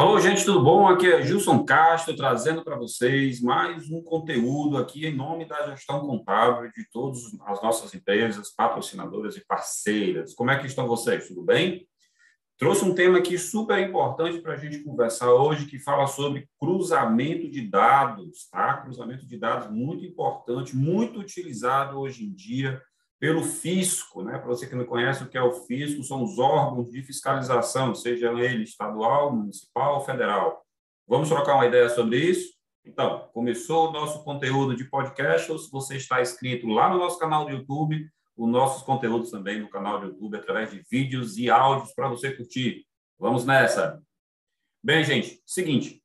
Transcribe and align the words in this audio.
Alô, 0.00 0.18
gente, 0.18 0.46
tudo 0.46 0.64
bom? 0.64 0.88
Aqui 0.88 1.12
é 1.12 1.22
Gilson 1.22 1.62
Castro 1.62 2.16
trazendo 2.16 2.64
para 2.64 2.74
vocês 2.74 3.38
mais 3.42 3.90
um 3.90 4.02
conteúdo 4.02 4.78
aqui 4.78 5.06
em 5.06 5.14
nome 5.14 5.44
da 5.44 5.68
gestão 5.68 6.00
contábil 6.00 6.70
de 6.70 6.88
todas 6.90 7.20
as 7.44 7.62
nossas 7.62 7.92
empresas, 7.92 8.50
patrocinadoras 8.50 9.36
e 9.36 9.44
parceiras. 9.44 10.32
Como 10.32 10.50
é 10.50 10.58
que 10.58 10.66
estão 10.66 10.88
vocês? 10.88 11.28
Tudo 11.28 11.42
bem? 11.42 11.86
Trouxe 12.56 12.82
um 12.82 12.94
tema 12.94 13.18
aqui 13.18 13.36
super 13.36 13.78
importante 13.78 14.40
para 14.40 14.54
a 14.54 14.56
gente 14.56 14.82
conversar 14.82 15.34
hoje, 15.34 15.66
que 15.66 15.78
fala 15.78 16.06
sobre 16.06 16.48
cruzamento 16.58 17.50
de 17.50 17.68
dados, 17.68 18.48
tá? 18.50 18.78
Cruzamento 18.78 19.26
de 19.26 19.36
dados 19.36 19.70
muito 19.70 20.02
importante, 20.02 20.74
muito 20.74 21.20
utilizado 21.20 21.98
hoje 21.98 22.24
em 22.24 22.32
dia 22.32 22.80
pelo 23.20 23.44
fisco, 23.44 24.22
né? 24.22 24.38
Para 24.38 24.48
você 24.48 24.66
que 24.66 24.74
não 24.74 24.86
conhece 24.86 25.22
o 25.22 25.28
que 25.28 25.36
é 25.36 25.42
o 25.42 25.52
fisco, 25.52 26.02
são 26.02 26.24
os 26.24 26.38
órgãos 26.38 26.90
de 26.90 27.02
fiscalização, 27.02 27.94
seja 27.94 28.32
ele 28.32 28.64
estadual, 28.64 29.30
municipal 29.30 29.96
ou 29.96 30.00
federal. 30.00 30.64
Vamos 31.06 31.28
trocar 31.28 31.56
uma 31.56 31.66
ideia 31.66 31.90
sobre 31.90 32.18
isso? 32.18 32.54
Então, 32.82 33.28
começou 33.34 33.90
o 33.90 33.92
nosso 33.92 34.24
conteúdo 34.24 34.74
de 34.74 34.84
podcast, 34.84 35.52
ou 35.52 35.58
se 35.58 35.70
você 35.70 35.96
está 35.96 36.22
inscrito 36.22 36.66
lá 36.66 36.88
no 36.88 36.98
nosso 36.98 37.18
canal 37.18 37.44
do 37.44 37.50
YouTube, 37.50 38.10
os 38.34 38.48
nossos 38.48 38.82
conteúdos 38.82 39.30
também 39.30 39.60
no 39.60 39.68
canal 39.68 40.00
do 40.00 40.06
YouTube, 40.06 40.38
através 40.38 40.70
de 40.70 40.82
vídeos 40.90 41.36
e 41.36 41.50
áudios 41.50 41.92
para 41.92 42.08
você 42.08 42.34
curtir. 42.34 42.86
Vamos 43.18 43.44
nessa! 43.44 44.02
Bem, 44.82 45.04
gente, 45.04 45.42
seguinte, 45.44 46.02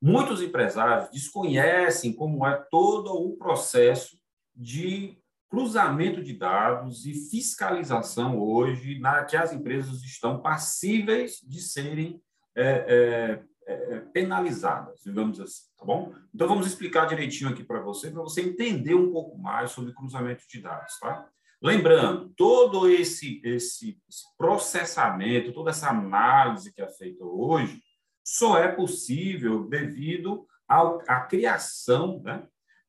muitos 0.00 0.40
empresários 0.40 1.10
desconhecem 1.10 2.12
como 2.14 2.46
é 2.46 2.54
todo 2.70 3.12
o 3.14 3.36
processo 3.36 4.16
de 4.54 5.18
cruzamento 5.54 6.20
de 6.20 6.32
dados 6.32 7.06
e 7.06 7.14
fiscalização 7.14 8.36
hoje 8.36 8.98
na 8.98 9.24
que 9.24 9.36
as 9.36 9.52
empresas 9.52 10.02
estão 10.02 10.42
passíveis 10.42 11.38
de 11.46 11.60
serem 11.60 12.20
é, 12.56 13.40
é, 13.68 13.72
é, 13.72 14.00
penalizadas, 14.12 15.00
digamos 15.04 15.38
assim, 15.38 15.62
tá 15.78 15.84
bom? 15.84 16.12
Então 16.34 16.48
vamos 16.48 16.66
explicar 16.66 17.06
direitinho 17.06 17.50
aqui 17.50 17.62
para 17.62 17.80
você, 17.80 18.10
para 18.10 18.22
você 18.22 18.42
entender 18.42 18.96
um 18.96 19.12
pouco 19.12 19.38
mais 19.38 19.70
sobre 19.70 19.94
cruzamento 19.94 20.42
de 20.48 20.60
dados, 20.60 20.98
tá? 20.98 21.28
Lembrando, 21.62 22.32
todo 22.36 22.88
esse, 22.88 23.40
esse, 23.44 23.96
esse 24.08 24.24
processamento, 24.36 25.52
toda 25.52 25.70
essa 25.70 25.88
análise 25.88 26.74
que 26.74 26.82
é 26.82 26.88
feita 26.88 27.24
hoje, 27.24 27.80
só 28.24 28.58
é 28.58 28.72
possível 28.72 29.68
devido 29.68 30.48
à 30.68 31.20
criação 31.20 32.20
né, 32.24 32.44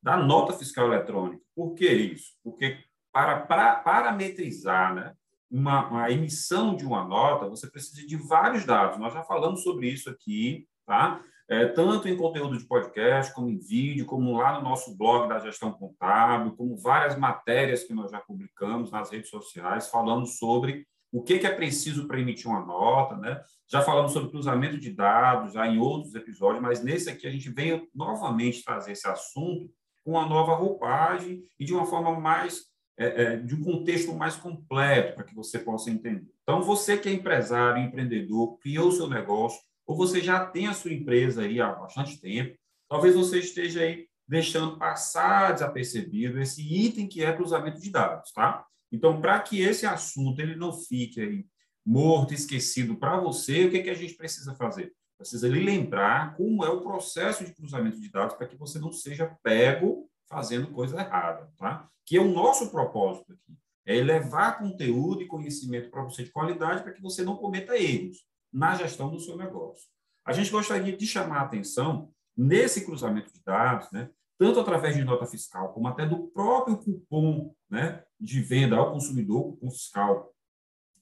da 0.06 0.16
nota 0.16 0.52
fiscal 0.52 0.86
eletrônica. 0.86 1.42
Por 1.52 1.74
que 1.74 1.84
isso? 1.84 2.34
Porque 2.44 2.78
para, 3.12 3.40
para 3.40 3.74
parametrizar 3.74 4.94
né, 4.94 5.12
uma, 5.50 5.88
uma, 5.88 6.10
emissão 6.12 6.76
de 6.76 6.86
uma 6.86 7.04
nota, 7.04 7.48
você 7.48 7.68
precisa 7.68 8.06
de 8.06 8.14
vários 8.14 8.64
dados. 8.64 8.98
Nós 8.98 9.12
já 9.12 9.24
falamos 9.24 9.64
sobre 9.64 9.88
isso 9.88 10.08
aqui, 10.08 10.68
tá? 10.86 11.20
É, 11.48 11.66
tanto 11.66 12.08
em 12.08 12.16
conteúdo 12.16 12.56
de 12.56 12.64
podcast, 12.66 13.34
como 13.34 13.50
em 13.50 13.58
vídeo, 13.58 14.06
como 14.06 14.38
lá 14.38 14.56
no 14.56 14.62
nosso 14.62 14.96
blog 14.96 15.28
da 15.28 15.40
gestão 15.40 15.72
contábil, 15.72 16.54
como 16.54 16.76
várias 16.76 17.18
matérias 17.18 17.82
que 17.82 17.92
nós 17.92 18.12
já 18.12 18.20
publicamos 18.20 18.92
nas 18.92 19.10
redes 19.10 19.28
sociais, 19.28 19.88
falando 19.88 20.26
sobre 20.26 20.86
o 21.10 21.20
que, 21.20 21.40
que 21.40 21.48
é 21.48 21.54
preciso 21.54 22.06
para 22.06 22.20
emitir 22.20 22.48
uma 22.48 22.64
nota, 22.64 23.16
né? 23.16 23.42
Já 23.68 23.82
falamos 23.82 24.12
sobre 24.12 24.30
cruzamento 24.30 24.78
de 24.78 24.92
dados, 24.92 25.52
já 25.52 25.66
em 25.66 25.80
outros 25.80 26.14
episódios, 26.14 26.62
mas 26.62 26.80
nesse 26.80 27.10
aqui 27.10 27.26
a 27.26 27.30
gente 27.30 27.50
veio 27.50 27.88
novamente 27.92 28.62
trazer 28.62 28.92
esse 28.92 29.08
assunto 29.08 29.68
com 30.06 30.12
uma 30.12 30.24
nova 30.24 30.54
roupagem 30.54 31.42
e 31.58 31.64
de 31.64 31.74
uma 31.74 31.84
forma 31.84 32.18
mais, 32.20 32.66
é, 32.96 33.22
é, 33.22 33.36
de 33.38 33.56
um 33.56 33.64
contexto 33.64 34.14
mais 34.14 34.36
completo, 34.36 35.16
para 35.16 35.24
que 35.24 35.34
você 35.34 35.58
possa 35.58 35.90
entender. 35.90 36.30
Então, 36.44 36.62
você 36.62 36.96
que 36.96 37.08
é 37.08 37.12
empresário, 37.12 37.82
empreendedor, 37.82 38.56
criou 38.58 38.86
o 38.86 38.92
seu 38.92 39.08
negócio, 39.10 39.60
ou 39.84 39.96
você 39.96 40.20
já 40.20 40.46
tem 40.46 40.68
a 40.68 40.74
sua 40.74 40.92
empresa 40.92 41.42
aí 41.42 41.60
há 41.60 41.72
bastante 41.72 42.20
tempo, 42.20 42.56
talvez 42.88 43.16
você 43.16 43.40
esteja 43.40 43.80
aí 43.80 44.06
deixando 44.28 44.78
passar 44.78 45.54
desapercebido 45.54 46.40
esse 46.40 46.62
item 46.62 47.08
que 47.08 47.24
é 47.24 47.32
cruzamento 47.32 47.80
de 47.80 47.90
dados, 47.90 48.30
tá? 48.30 48.64
Então, 48.92 49.20
para 49.20 49.40
que 49.40 49.60
esse 49.60 49.86
assunto 49.86 50.40
ele 50.40 50.54
não 50.54 50.72
fique 50.72 51.20
aí 51.20 51.44
morto, 51.84 52.32
esquecido 52.32 52.94
para 52.94 53.18
você, 53.18 53.64
o 53.64 53.70
que, 53.72 53.82
que 53.82 53.90
a 53.90 53.94
gente 53.94 54.14
precisa 54.14 54.54
fazer? 54.54 54.92
Precisa 55.16 55.48
lhe 55.48 55.64
lembrar 55.64 56.36
como 56.36 56.64
é 56.64 56.68
o 56.68 56.82
processo 56.82 57.44
de 57.44 57.54
cruzamento 57.54 58.00
de 58.00 58.10
dados 58.10 58.36
para 58.36 58.46
que 58.46 58.56
você 58.56 58.78
não 58.78 58.92
seja 58.92 59.36
pego 59.42 60.08
fazendo 60.28 60.70
coisa 60.72 61.00
errada, 61.00 61.50
tá? 61.56 61.88
Que 62.04 62.16
é 62.16 62.20
o 62.20 62.32
nosso 62.32 62.70
propósito 62.70 63.32
aqui, 63.32 63.56
é 63.86 64.02
levar 64.02 64.58
conteúdo 64.58 65.22
e 65.22 65.26
conhecimento 65.26 65.90
para 65.90 66.02
você 66.02 66.24
de 66.24 66.30
qualidade 66.30 66.82
para 66.82 66.92
que 66.92 67.02
você 67.02 67.22
não 67.22 67.36
cometa 67.36 67.76
erros 67.76 68.18
na 68.52 68.74
gestão 68.74 69.10
do 69.10 69.20
seu 69.20 69.36
negócio. 69.36 69.86
A 70.24 70.32
gente 70.32 70.50
gostaria 70.50 70.96
de 70.96 71.06
chamar 71.06 71.38
a 71.38 71.42
atenção 71.42 72.10
nesse 72.36 72.84
cruzamento 72.84 73.32
de 73.32 73.40
dados, 73.42 73.90
né? 73.92 74.10
Tanto 74.38 74.60
através 74.60 74.94
de 74.94 75.04
nota 75.04 75.24
fiscal, 75.24 75.72
como 75.72 75.88
até 75.88 76.04
do 76.04 76.26
próprio 76.28 76.76
cupom, 76.76 77.54
né, 77.70 78.04
de 78.20 78.42
venda 78.42 78.76
ao 78.76 78.92
consumidor, 78.92 79.52
cupom 79.52 79.70
fiscal 79.70 80.34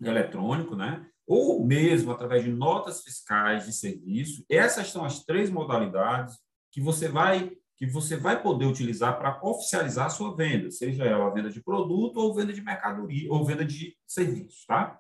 eletrônico, 0.00 0.76
né? 0.76 1.08
Ou 1.26 1.64
mesmo 1.64 2.12
através 2.12 2.44
de 2.44 2.50
notas 2.50 3.02
fiscais 3.02 3.64
de 3.64 3.72
serviço. 3.72 4.44
Essas 4.48 4.90
são 4.90 5.04
as 5.04 5.24
três 5.24 5.50
modalidades 5.50 6.36
que 6.70 6.80
você 6.80 7.08
vai 7.08 7.52
que 7.76 7.86
você 7.86 8.16
vai 8.16 8.40
poder 8.40 8.66
utilizar 8.66 9.18
para 9.18 9.40
oficializar 9.42 10.06
a 10.06 10.10
sua 10.10 10.34
venda, 10.36 10.70
seja 10.70 11.04
ela 11.04 11.30
venda 11.30 11.50
de 11.50 11.60
produto 11.60 12.18
ou 12.18 12.32
venda 12.32 12.52
de 12.52 12.62
mercadoria 12.62 13.30
ou 13.32 13.44
venda 13.44 13.64
de 13.64 13.96
serviços, 14.06 14.64
tá? 14.64 14.96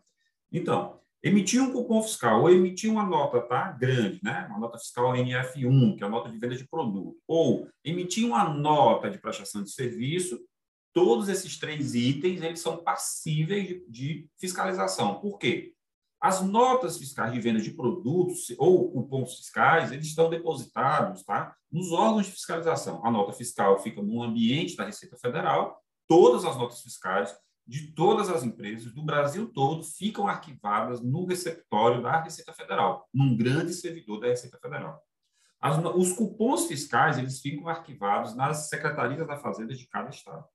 Então, 0.50 0.98
emitir 1.22 1.62
um 1.62 1.72
cupom 1.72 2.02
fiscal 2.02 2.42
ou 2.42 2.50
emitir 2.50 2.90
uma 2.90 3.04
nota, 3.06 3.40
tá? 3.40 3.70
Grande, 3.70 4.18
né? 4.24 4.46
Uma 4.50 4.58
nota 4.58 4.76
fiscal 4.76 5.12
NF1, 5.12 5.96
que 5.96 6.02
é 6.02 6.06
a 6.06 6.10
nota 6.10 6.28
de 6.28 6.38
venda 6.38 6.56
de 6.56 6.66
produto, 6.66 7.16
ou 7.28 7.68
emitir 7.84 8.26
uma 8.26 8.48
nota 8.52 9.08
de 9.08 9.18
prestação 9.18 9.62
de 9.62 9.70
serviço, 9.70 10.40
todos 10.92 11.28
esses 11.28 11.58
três 11.58 11.94
itens, 11.94 12.42
eles 12.42 12.60
são 12.60 12.76
passíveis 12.78 13.66
de, 13.66 13.84
de 13.88 14.28
fiscalização. 14.38 15.20
Por 15.20 15.38
quê? 15.38 15.74
As 16.24 16.40
notas 16.40 16.96
fiscais 16.96 17.34
de 17.34 17.38
venda 17.38 17.60
de 17.60 17.70
produtos 17.70 18.46
ou 18.56 18.90
cupons 18.90 19.36
fiscais, 19.36 19.92
eles 19.92 20.06
estão 20.06 20.30
depositados 20.30 21.22
tá, 21.22 21.54
nos 21.70 21.92
órgãos 21.92 22.24
de 22.24 22.32
fiscalização. 22.32 23.04
A 23.04 23.10
nota 23.10 23.34
fiscal 23.34 23.78
fica 23.78 24.00
no 24.00 24.22
ambiente 24.22 24.74
da 24.74 24.86
Receita 24.86 25.18
Federal, 25.18 25.78
todas 26.08 26.46
as 26.46 26.56
notas 26.56 26.80
fiscais 26.80 27.36
de 27.66 27.92
todas 27.92 28.30
as 28.30 28.42
empresas 28.42 28.90
do 28.90 29.04
Brasil 29.04 29.52
todo 29.52 29.84
ficam 29.84 30.26
arquivadas 30.26 31.02
no 31.02 31.26
receptório 31.26 32.02
da 32.02 32.22
Receita 32.22 32.54
Federal, 32.54 33.06
num 33.12 33.36
grande 33.36 33.74
servidor 33.74 34.20
da 34.20 34.28
Receita 34.28 34.58
Federal. 34.58 34.98
As, 35.60 35.76
os 35.94 36.14
cupons 36.14 36.66
fiscais 36.66 37.18
eles 37.18 37.38
ficam 37.42 37.68
arquivados 37.68 38.34
nas 38.34 38.70
secretarias 38.70 39.26
da 39.26 39.36
Fazenda 39.36 39.74
de 39.74 39.86
cada 39.88 40.08
estado. 40.08 40.46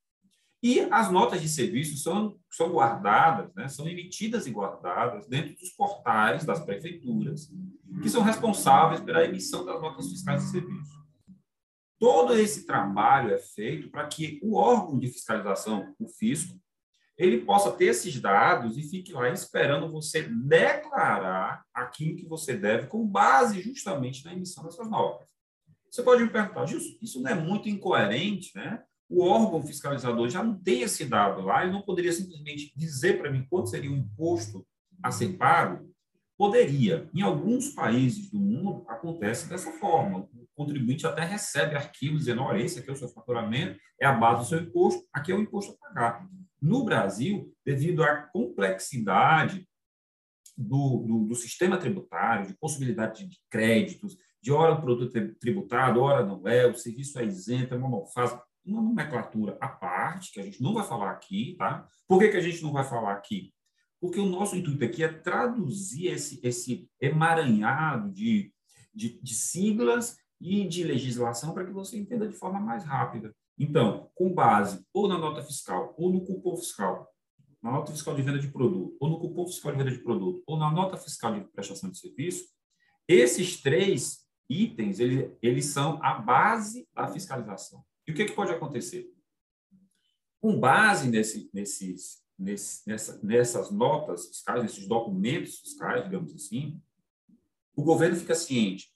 E 0.61 0.81
as 0.91 1.09
notas 1.09 1.41
de 1.41 1.47
serviço 1.47 1.97
são, 1.97 2.37
são 2.51 2.69
guardadas, 2.71 3.53
né, 3.55 3.69
são 3.69 3.87
emitidas 3.87 4.45
e 4.45 4.51
guardadas 4.51 5.25
dentro 5.27 5.55
dos 5.55 5.69
portais 5.69 6.43
das 6.43 6.59
prefeituras, 6.59 7.49
que 8.01 8.09
são 8.09 8.21
responsáveis 8.21 8.99
pela 8.99 9.23
emissão 9.23 9.63
das 9.65 9.81
notas 9.81 10.09
fiscais 10.09 10.43
de 10.43 10.51
serviço. 10.51 10.99
Todo 11.97 12.33
esse 12.33 12.65
trabalho 12.65 13.33
é 13.33 13.37
feito 13.37 13.89
para 13.89 14.07
que 14.07 14.39
o 14.43 14.55
órgão 14.55 14.99
de 14.99 15.07
fiscalização, 15.07 15.95
o 15.97 16.07
fisco, 16.07 16.59
ele 17.17 17.41
possa 17.41 17.71
ter 17.71 17.87
esses 17.87 18.19
dados 18.19 18.77
e 18.77 18.83
fique 18.83 19.11
lá 19.11 19.29
esperando 19.29 19.91
você 19.91 20.23
declarar 20.23 21.65
aquilo 21.73 22.15
que 22.15 22.25
você 22.25 22.55
deve 22.55 22.87
com 22.87 23.05
base 23.05 23.61
justamente 23.61 24.23
na 24.23 24.33
emissão 24.33 24.63
dessas 24.63 24.89
notas. 24.89 25.27
Você 25.91 26.01
pode 26.01 26.23
me 26.23 26.29
perguntar, 26.29 26.65
isso 27.01 27.21
não 27.21 27.31
é 27.31 27.35
muito 27.35 27.67
incoerente, 27.67 28.55
né? 28.55 28.81
O 29.09 29.23
órgão 29.23 29.65
fiscalizador 29.65 30.29
já 30.29 30.43
não 30.43 30.57
tem 30.57 30.81
esse 30.81 31.03
dado 31.05 31.41
lá, 31.41 31.63
ele 31.63 31.71
não 31.71 31.81
poderia 31.81 32.13
simplesmente 32.13 32.71
dizer 32.75 33.17
para 33.17 33.31
mim 33.31 33.45
quanto 33.49 33.69
seria 33.69 33.91
o 33.91 33.97
imposto 33.97 34.65
a 35.01 35.11
ser 35.11 35.35
pago? 35.35 35.89
Poderia. 36.37 37.09
Em 37.13 37.21
alguns 37.21 37.69
países 37.69 38.29
do 38.29 38.39
mundo 38.39 38.85
acontece 38.87 39.49
dessa 39.49 39.71
forma. 39.73 40.19
O 40.33 40.47
contribuinte 40.55 41.05
até 41.05 41.25
recebe 41.25 41.75
arquivos 41.75 42.19
dizendo, 42.19 42.43
olha, 42.43 42.61
esse 42.61 42.79
aqui 42.79 42.89
é 42.89 42.93
o 42.93 42.95
seu 42.95 43.09
faturamento, 43.09 43.79
é 43.99 44.05
a 44.05 44.13
base 44.13 44.41
do 44.41 44.47
seu 44.47 44.59
imposto, 44.59 45.03
aqui 45.11 45.31
é 45.31 45.35
o 45.35 45.41
imposto 45.41 45.73
a 45.73 45.87
pagar. 45.87 46.25
No 46.61 46.85
Brasil, 46.85 47.51
devido 47.65 48.03
à 48.03 48.15
complexidade 48.15 49.67
do, 50.57 51.03
do, 51.05 51.25
do 51.25 51.35
sistema 51.35 51.77
tributário, 51.77 52.47
de 52.47 52.57
possibilidade 52.57 53.27
de 53.27 53.37
créditos, 53.49 54.15
de 54.41 54.51
hora 54.51 54.73
o 54.73 54.81
produto 54.81 55.17
é 55.17 55.27
tributado, 55.39 56.01
hora 56.01 56.25
não 56.25 56.47
é, 56.47 56.65
o 56.67 56.75
serviço 56.75 57.19
é 57.19 57.25
isento, 57.25 57.73
é 57.73 57.77
monofásico, 57.77 58.43
uma 58.71 58.81
nomenclatura 58.81 59.57
à 59.59 59.67
parte, 59.67 60.31
que 60.31 60.39
a 60.39 60.43
gente 60.43 60.61
não 60.61 60.73
vai 60.73 60.85
falar 60.85 61.11
aqui, 61.11 61.55
tá? 61.57 61.87
Por 62.07 62.19
que, 62.19 62.29
que 62.29 62.37
a 62.37 62.41
gente 62.41 62.61
não 62.61 62.71
vai 62.71 62.83
falar 62.83 63.13
aqui? 63.13 63.53
Porque 63.99 64.19
o 64.19 64.25
nosso 64.25 64.55
intuito 64.55 64.83
aqui 64.83 65.03
é 65.03 65.11
traduzir 65.11 66.07
esse, 66.07 66.39
esse 66.43 66.89
emaranhado 67.01 68.11
de, 68.11 68.53
de, 68.93 69.21
de 69.21 69.33
siglas 69.35 70.17
e 70.39 70.65
de 70.67 70.83
legislação 70.83 71.53
para 71.53 71.65
que 71.65 71.71
você 71.71 71.97
entenda 71.97 72.27
de 72.27 72.33
forma 72.33 72.59
mais 72.59 72.85
rápida. 72.85 73.35
Então, 73.57 74.09
com 74.15 74.33
base 74.33 74.85
ou 74.93 75.07
na 75.07 75.17
nota 75.17 75.43
fiscal, 75.43 75.93
ou 75.97 76.13
no 76.13 76.23
cupom 76.23 76.55
fiscal, 76.55 77.09
na 77.61 77.71
nota 77.71 77.91
fiscal 77.91 78.15
de 78.15 78.21
venda 78.21 78.39
de 78.39 78.47
produto, 78.47 78.95
ou 79.01 79.09
no 79.09 79.19
cupom 79.19 79.45
fiscal 79.45 79.73
de 79.73 79.77
venda 79.77 79.91
de 79.91 80.01
produto, 80.01 80.41
ou 80.47 80.57
na 80.57 80.71
nota 80.71 80.95
fiscal 80.95 81.33
de 81.33 81.41
prestação 81.51 81.89
de 81.89 81.99
serviço, 81.99 82.45
Esses 83.05 83.59
três 83.59 84.19
itens, 84.47 84.99
eles, 84.99 85.31
eles 85.41 85.65
são 85.65 85.99
a 86.01 86.13
base 86.13 86.87
da 86.93 87.07
fiscalização. 87.07 87.83
E 88.09 88.11
o 88.11 88.15
que, 88.15 88.25
que 88.25 88.31
pode 88.31 88.51
acontecer? 88.51 89.07
Com 90.41 90.59
base 90.59 91.07
nesse, 91.07 91.47
nesses, 91.53 92.23
nesse, 92.39 92.89
nessa, 92.89 93.19
nessas 93.21 93.69
notas 93.69 94.25
fiscais, 94.29 94.63
nesses 94.63 94.87
documentos 94.87 95.59
fiscais, 95.59 96.05
digamos 96.05 96.33
assim, 96.33 96.81
o 97.75 97.83
governo 97.83 98.15
fica 98.15 98.33
ciente 98.33 98.87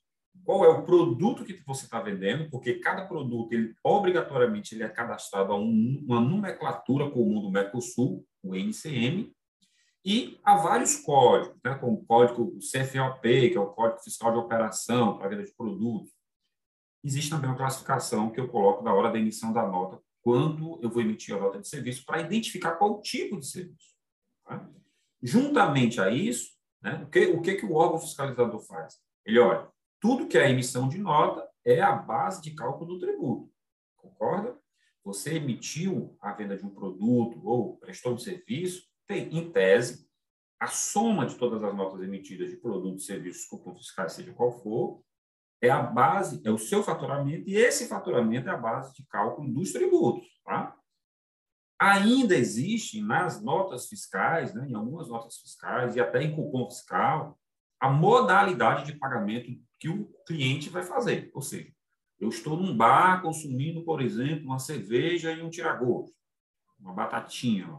qual 0.43 0.65
é 0.65 0.67
o 0.67 0.83
produto 0.83 1.45
que 1.45 1.61
você 1.63 1.85
está 1.85 2.01
vendendo, 2.01 2.49
porque 2.49 2.79
cada 2.79 3.05
produto, 3.05 3.53
ele, 3.53 3.75
obrigatoriamente, 3.83 4.73
ele 4.73 4.83
é 4.83 4.89
cadastrado 4.89 5.53
a 5.53 5.55
um, 5.55 6.03
uma 6.07 6.19
nomenclatura 6.19 7.11
comum 7.11 7.39
do 7.39 7.51
Mercosul, 7.51 8.25
o 8.41 8.55
NCM, 8.55 9.31
e 10.03 10.39
há 10.43 10.57
vários 10.57 10.95
códigos, 10.95 11.55
né, 11.63 11.75
como 11.75 11.99
o 11.99 12.05
código 12.05 12.57
CFOP, 12.57 13.51
que 13.51 13.55
é 13.55 13.59
o 13.59 13.67
Código 13.67 14.01
Fiscal 14.01 14.31
de 14.31 14.39
Operação 14.39 15.19
para 15.19 15.29
venda 15.29 15.43
de 15.43 15.53
produtos. 15.53 16.11
Existe 17.03 17.29
também 17.29 17.49
uma 17.49 17.57
classificação 17.57 18.29
que 18.29 18.39
eu 18.39 18.47
coloco 18.47 18.83
na 18.83 18.93
hora 18.93 19.11
da 19.11 19.19
emissão 19.19 19.51
da 19.51 19.67
nota, 19.67 20.01
quando 20.21 20.79
eu 20.81 20.89
vou 20.89 21.01
emitir 21.01 21.35
a 21.35 21.39
nota 21.39 21.59
de 21.59 21.67
serviço, 21.67 22.05
para 22.05 22.21
identificar 22.21 22.75
qual 22.75 23.01
tipo 23.01 23.37
de 23.39 23.45
serviço. 23.45 23.93
Tá? 24.45 24.69
Juntamente 25.21 25.99
a 25.99 26.09
isso, 26.09 26.51
né, 26.81 27.03
o, 27.03 27.09
que, 27.09 27.25
o 27.27 27.41
que, 27.41 27.55
que 27.55 27.65
o 27.65 27.73
órgão 27.73 27.99
fiscalizador 27.99 28.59
faz? 28.61 28.95
Ele 29.25 29.39
olha, 29.39 29.69
tudo 29.99 30.27
que 30.27 30.37
é 30.37 30.49
emissão 30.49 30.87
de 30.87 30.97
nota 30.97 31.47
é 31.65 31.81
a 31.81 31.93
base 31.93 32.41
de 32.41 32.51
cálculo 32.51 32.93
do 32.93 32.99
tributo. 32.99 33.51
Concorda? 33.97 34.57
Você 35.03 35.35
emitiu 35.35 36.17
a 36.21 36.31
venda 36.33 36.57
de 36.57 36.65
um 36.65 36.69
produto 36.69 37.41
ou 37.45 37.77
prestou 37.77 38.13
um 38.13 38.17
serviço, 38.17 38.83
tem, 39.05 39.33
em 39.37 39.51
tese, 39.51 40.07
a 40.59 40.67
soma 40.67 41.25
de 41.25 41.35
todas 41.35 41.61
as 41.61 41.75
notas 41.75 42.01
emitidas 42.01 42.49
de 42.49 42.57
produtos, 42.57 43.05
serviços, 43.05 43.45
cupom 43.45 43.75
fiscais, 43.75 44.13
seja 44.13 44.33
qual 44.33 44.51
for, 44.61 45.03
é 45.63 45.69
a 45.69 45.81
base, 45.81 46.41
é 46.43 46.51
o 46.51 46.57
seu 46.57 46.83
faturamento, 46.83 47.49
e 47.49 47.55
esse 47.55 47.87
faturamento 47.87 48.49
é 48.49 48.51
a 48.51 48.57
base 48.57 48.93
de 48.93 49.05
cálculo 49.07 49.49
dos 49.49 49.71
tributos. 49.71 50.27
Tá? 50.43 50.75
Ainda 51.79 52.35
existe 52.35 53.01
nas 53.01 53.41
notas 53.41 53.87
fiscais, 53.87 54.53
né, 54.53 54.67
em 54.67 54.75
algumas 54.75 55.07
notas 55.07 55.37
fiscais, 55.37 55.95
e 55.95 56.01
até 56.01 56.21
em 56.21 56.35
cupom 56.35 56.69
fiscal, 56.69 57.39
a 57.79 57.89
modalidade 57.89 58.85
de 58.85 58.99
pagamento 58.99 59.49
que 59.79 59.87
o 59.87 60.05
cliente 60.27 60.69
vai 60.69 60.83
fazer. 60.83 61.31
Ou 61.33 61.41
seja, 61.41 61.71
eu 62.19 62.27
estou 62.27 62.57
num 62.57 62.75
bar 62.75 63.21
consumindo, 63.21 63.85
por 63.85 64.01
exemplo, 64.01 64.45
uma 64.45 64.59
cerveja 64.59 65.31
e 65.31 65.41
um 65.41 65.49
tiragosto, 65.49 66.13
uma 66.77 66.93
batatinha. 66.93 67.69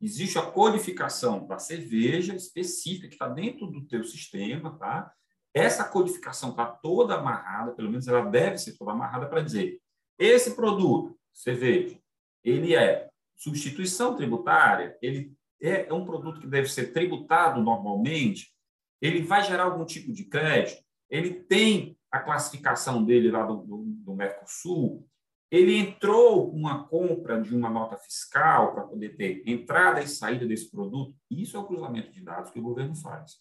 Existe 0.00 0.38
a 0.38 0.48
codificação 0.48 1.44
da 1.44 1.58
cerveja 1.58 2.36
específica 2.36 3.08
que 3.08 3.14
está 3.14 3.28
dentro 3.28 3.66
do 3.66 3.84
teu 3.84 4.04
sistema, 4.04 4.78
tá? 4.78 5.12
Essa 5.56 5.84
codificação 5.84 6.50
está 6.50 6.66
toda 6.66 7.14
amarrada, 7.14 7.72
pelo 7.72 7.88
menos 7.88 8.06
ela 8.06 8.20
deve 8.26 8.58
ser 8.58 8.76
toda 8.76 8.92
amarrada 8.92 9.26
para 9.26 9.40
dizer 9.40 9.80
esse 10.18 10.54
produto, 10.54 11.18
cerveja, 11.32 11.98
ele 12.44 12.76
é 12.76 13.08
substituição 13.34 14.14
tributária, 14.14 14.98
ele 15.00 15.34
é 15.58 15.90
um 15.94 16.04
produto 16.04 16.40
que 16.40 16.46
deve 16.46 16.68
ser 16.68 16.92
tributado 16.92 17.62
normalmente, 17.62 18.52
ele 19.00 19.22
vai 19.22 19.42
gerar 19.42 19.64
algum 19.64 19.86
tipo 19.86 20.12
de 20.12 20.24
crédito, 20.24 20.82
ele 21.08 21.32
tem 21.32 21.98
a 22.10 22.20
classificação 22.20 23.02
dele 23.02 23.30
lá 23.30 23.46
do, 23.46 23.56
do, 23.56 23.82
do 23.86 24.14
Mercosul, 24.14 25.08
ele 25.50 25.74
entrou 25.74 26.50
uma 26.50 26.86
compra 26.86 27.40
de 27.40 27.54
uma 27.56 27.70
nota 27.70 27.96
fiscal 27.96 28.74
para 28.74 28.84
poder 28.84 29.16
ter 29.16 29.42
entrada 29.46 30.02
e 30.02 30.08
saída 30.08 30.44
desse 30.44 30.70
produto. 30.70 31.14
Isso 31.30 31.56
é 31.56 31.60
o 31.60 31.64
cruzamento 31.64 32.10
de 32.10 32.20
dados 32.20 32.50
que 32.50 32.58
o 32.58 32.62
governo 32.62 32.96
faz. 32.96 33.36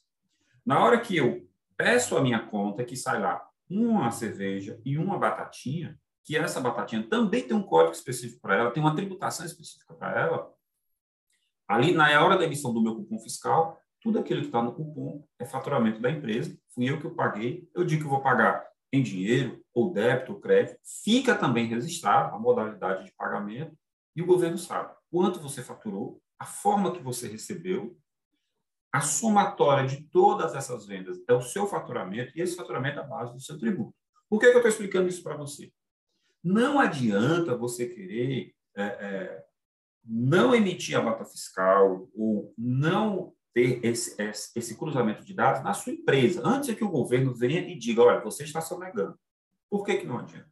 Na 0.63 0.83
hora 0.83 1.01
que 1.01 1.17
eu 1.17 1.45
peço 1.77 2.17
a 2.17 2.21
minha 2.21 2.39
conta, 2.39 2.83
que 2.83 2.95
sai 2.95 3.19
lá 3.19 3.45
uma 3.69 4.11
cerveja 4.11 4.79
e 4.85 4.97
uma 4.97 5.17
batatinha, 5.17 5.99
que 6.23 6.37
essa 6.37 6.59
batatinha 6.59 7.07
também 7.07 7.47
tem 7.47 7.55
um 7.55 7.63
código 7.63 7.93
específico 7.93 8.41
para 8.41 8.55
ela, 8.55 8.71
tem 8.71 8.81
uma 8.81 8.95
tributação 8.95 9.45
específica 9.45 9.93
para 9.93 10.19
ela, 10.19 10.53
ali 11.67 11.93
na 11.93 12.23
hora 12.23 12.37
da 12.37 12.45
emissão 12.45 12.73
do 12.73 12.81
meu 12.81 12.95
cupom 12.95 13.19
fiscal, 13.19 13.79
tudo 14.01 14.19
aquilo 14.19 14.41
que 14.41 14.47
está 14.47 14.61
no 14.61 14.73
cupom 14.73 15.25
é 15.39 15.45
faturamento 15.45 15.99
da 15.99 16.11
empresa, 16.11 16.55
fui 16.73 16.89
eu 16.89 16.99
que 16.99 17.05
eu 17.05 17.15
paguei, 17.15 17.67
eu 17.73 17.83
digo 17.83 18.03
que 18.03 18.09
vou 18.09 18.21
pagar 18.21 18.67
em 18.93 19.01
dinheiro, 19.01 19.63
ou 19.73 19.91
débito, 19.91 20.33
ou 20.33 20.39
crédito, 20.39 20.79
fica 21.03 21.35
também 21.35 21.65
registrado 21.67 22.35
a 22.35 22.39
modalidade 22.39 23.05
de 23.05 23.11
pagamento 23.13 23.75
e 24.15 24.21
o 24.21 24.25
governo 24.25 24.57
sabe 24.57 24.93
quanto 25.11 25.39
você 25.39 25.61
faturou, 25.61 26.21
a 26.39 26.45
forma 26.45 26.91
que 26.91 27.01
você 27.01 27.27
recebeu, 27.27 27.97
a 28.95 29.01
somatória 29.01 29.85
de 29.85 30.03
todas 30.03 30.55
essas 30.55 30.85
vendas 30.85 31.21
é 31.27 31.33
o 31.33 31.41
seu 31.41 31.67
faturamento 31.67 32.31
e 32.33 32.41
esse 32.41 32.55
faturamento 32.55 32.97
é 32.97 33.01
a 33.01 33.05
base 33.05 33.33
do 33.33 33.41
seu 33.41 33.57
tributo. 33.57 33.93
Por 34.29 34.39
que, 34.39 34.47
que 34.47 34.53
eu 34.53 34.59
estou 34.59 34.71
explicando 34.71 35.09
isso 35.09 35.21
para 35.21 35.35
você? 35.35 35.69
Não 36.41 36.79
adianta 36.79 37.57
você 37.57 37.87
querer 37.87 38.55
é, 38.73 38.83
é, 38.83 39.45
não 40.01 40.55
emitir 40.55 40.97
a 40.97 41.01
nota 41.01 41.25
fiscal 41.25 42.07
ou 42.15 42.53
não 42.57 43.33
ter 43.53 43.83
esse, 43.85 44.15
esse, 44.21 44.77
cruzamento 44.77 45.25
de 45.25 45.33
dados 45.33 45.61
na 45.61 45.73
sua 45.73 45.91
empresa, 45.91 46.41
antes 46.45 46.69
de 46.69 46.75
que 46.75 46.83
o 46.83 46.89
governo 46.89 47.33
venha 47.33 47.61
e 47.61 47.77
diga, 47.77 48.01
olha, 48.01 48.21
você 48.21 48.43
está 48.43 48.61
sonegando. 48.61 49.19
Por 49.69 49.83
que, 49.83 49.97
que 49.97 50.07
não 50.07 50.19
adianta? 50.19 50.49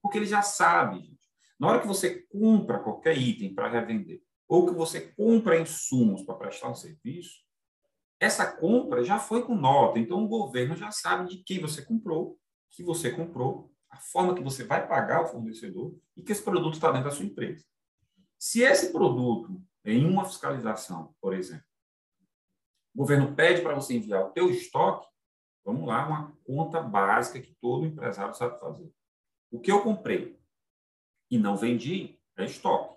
Porque 0.00 0.16
ele 0.16 0.26
já 0.26 0.40
sabe, 0.40 1.00
gente. 1.00 1.26
Na 1.60 1.68
hora 1.68 1.80
que 1.80 1.86
você 1.86 2.26
compra 2.30 2.78
qualquer 2.78 3.18
item 3.18 3.54
para 3.54 3.68
revender, 3.68 4.22
ou 4.48 4.66
que 4.66 4.74
você 4.74 5.12
compra 5.12 5.60
insumos 5.60 6.22
para 6.22 6.36
prestar 6.36 6.70
um 6.70 6.74
serviço, 6.74 7.45
essa 8.18 8.50
compra 8.50 9.04
já 9.04 9.18
foi 9.18 9.44
com 9.44 9.54
nota. 9.54 9.98
Então, 9.98 10.24
o 10.24 10.28
governo 10.28 10.76
já 10.76 10.90
sabe 10.90 11.28
de 11.28 11.42
quem 11.42 11.60
você 11.60 11.84
comprou, 11.84 12.38
que 12.70 12.82
você 12.82 13.10
comprou, 13.10 13.72
a 13.90 13.98
forma 13.98 14.34
que 14.34 14.42
você 14.42 14.64
vai 14.64 14.86
pagar 14.86 15.22
o 15.22 15.26
fornecedor 15.26 15.94
e 16.16 16.22
que 16.22 16.32
esse 16.32 16.42
produto 16.42 16.74
está 16.74 16.90
dentro 16.90 17.08
da 17.08 17.14
sua 17.14 17.24
empresa. 17.24 17.64
Se 18.38 18.62
esse 18.62 18.92
produto, 18.92 19.60
em 19.84 20.04
uma 20.04 20.24
fiscalização, 20.24 21.14
por 21.20 21.34
exemplo, 21.34 21.64
o 22.94 22.98
governo 22.98 23.34
pede 23.34 23.62
para 23.62 23.74
você 23.74 23.96
enviar 23.96 24.24
o 24.24 24.30
teu 24.30 24.50
estoque, 24.50 25.06
vamos 25.64 25.86
lá, 25.86 26.06
uma 26.06 26.36
conta 26.44 26.80
básica 26.80 27.40
que 27.40 27.54
todo 27.60 27.86
empresário 27.86 28.34
sabe 28.34 28.58
fazer. 28.58 28.90
O 29.50 29.60
que 29.60 29.70
eu 29.70 29.82
comprei 29.82 30.38
e 31.30 31.38
não 31.38 31.56
vendi 31.56 32.18
é 32.36 32.44
estoque, 32.44 32.96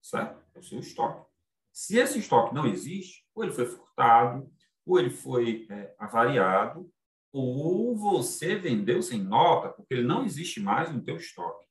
certo? 0.00 0.42
É 0.54 0.58
o 0.58 0.62
seu 0.62 0.78
estoque. 0.78 1.31
Se 1.72 1.98
esse 1.98 2.18
estoque 2.18 2.54
não 2.54 2.66
existe, 2.66 3.24
ou 3.34 3.44
ele 3.44 3.52
foi 3.52 3.66
furtado, 3.66 4.50
ou 4.84 4.98
ele 4.98 5.10
foi 5.10 5.66
é, 5.70 5.94
avariado, 5.98 6.90
ou 7.32 7.96
você 7.96 8.54
vendeu 8.56 9.02
sem 9.02 9.22
nota, 9.22 9.70
porque 9.70 9.94
ele 9.94 10.06
não 10.06 10.24
existe 10.24 10.60
mais 10.60 10.92
no 10.92 11.02
teu 11.02 11.16
estoque. 11.16 11.66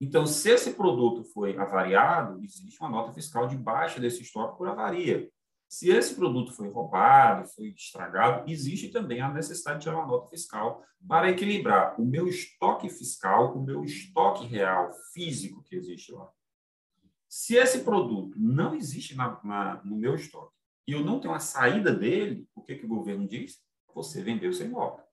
Então, 0.00 0.26
se 0.26 0.50
esse 0.50 0.74
produto 0.74 1.22
foi 1.32 1.56
avariado, 1.56 2.42
existe 2.42 2.80
uma 2.80 2.90
nota 2.90 3.12
fiscal 3.12 3.46
de 3.46 3.56
baixa 3.56 4.00
desse 4.00 4.22
estoque 4.22 4.56
por 4.56 4.68
avaria. 4.68 5.30
Se 5.68 5.90
esse 5.90 6.14
produto 6.14 6.52
foi 6.52 6.68
roubado, 6.70 7.48
foi 7.48 7.68
estragado, 7.68 8.48
existe 8.50 8.90
também 8.90 9.20
a 9.20 9.32
necessidade 9.32 9.82
de 9.82 9.88
uma 9.88 10.06
nota 10.06 10.28
fiscal 10.28 10.84
para 11.06 11.30
equilibrar 11.30 12.00
o 12.00 12.04
meu 12.04 12.28
estoque 12.28 12.88
fiscal 12.88 13.52
com 13.52 13.60
o 13.60 13.64
meu 13.64 13.84
estoque 13.84 14.46
real, 14.46 14.90
físico 15.12 15.62
que 15.62 15.76
existe 15.76 16.12
lá. 16.12 16.30
Se 17.36 17.56
esse 17.56 17.82
produto 17.82 18.38
não 18.38 18.76
existe 18.76 19.16
na, 19.16 19.40
na, 19.42 19.82
no 19.82 19.96
meu 19.96 20.14
estoque 20.14 20.54
e 20.86 20.92
eu 20.92 21.04
não 21.04 21.18
tenho 21.18 21.34
a 21.34 21.40
saída 21.40 21.92
dele, 21.92 22.46
o 22.54 22.62
que, 22.62 22.76
que 22.76 22.84
o 22.86 22.88
governo 22.88 23.26
diz? 23.26 23.58
Você 23.92 24.22
vendeu 24.22 24.52
sem 24.52 24.68
nota. 24.68 25.04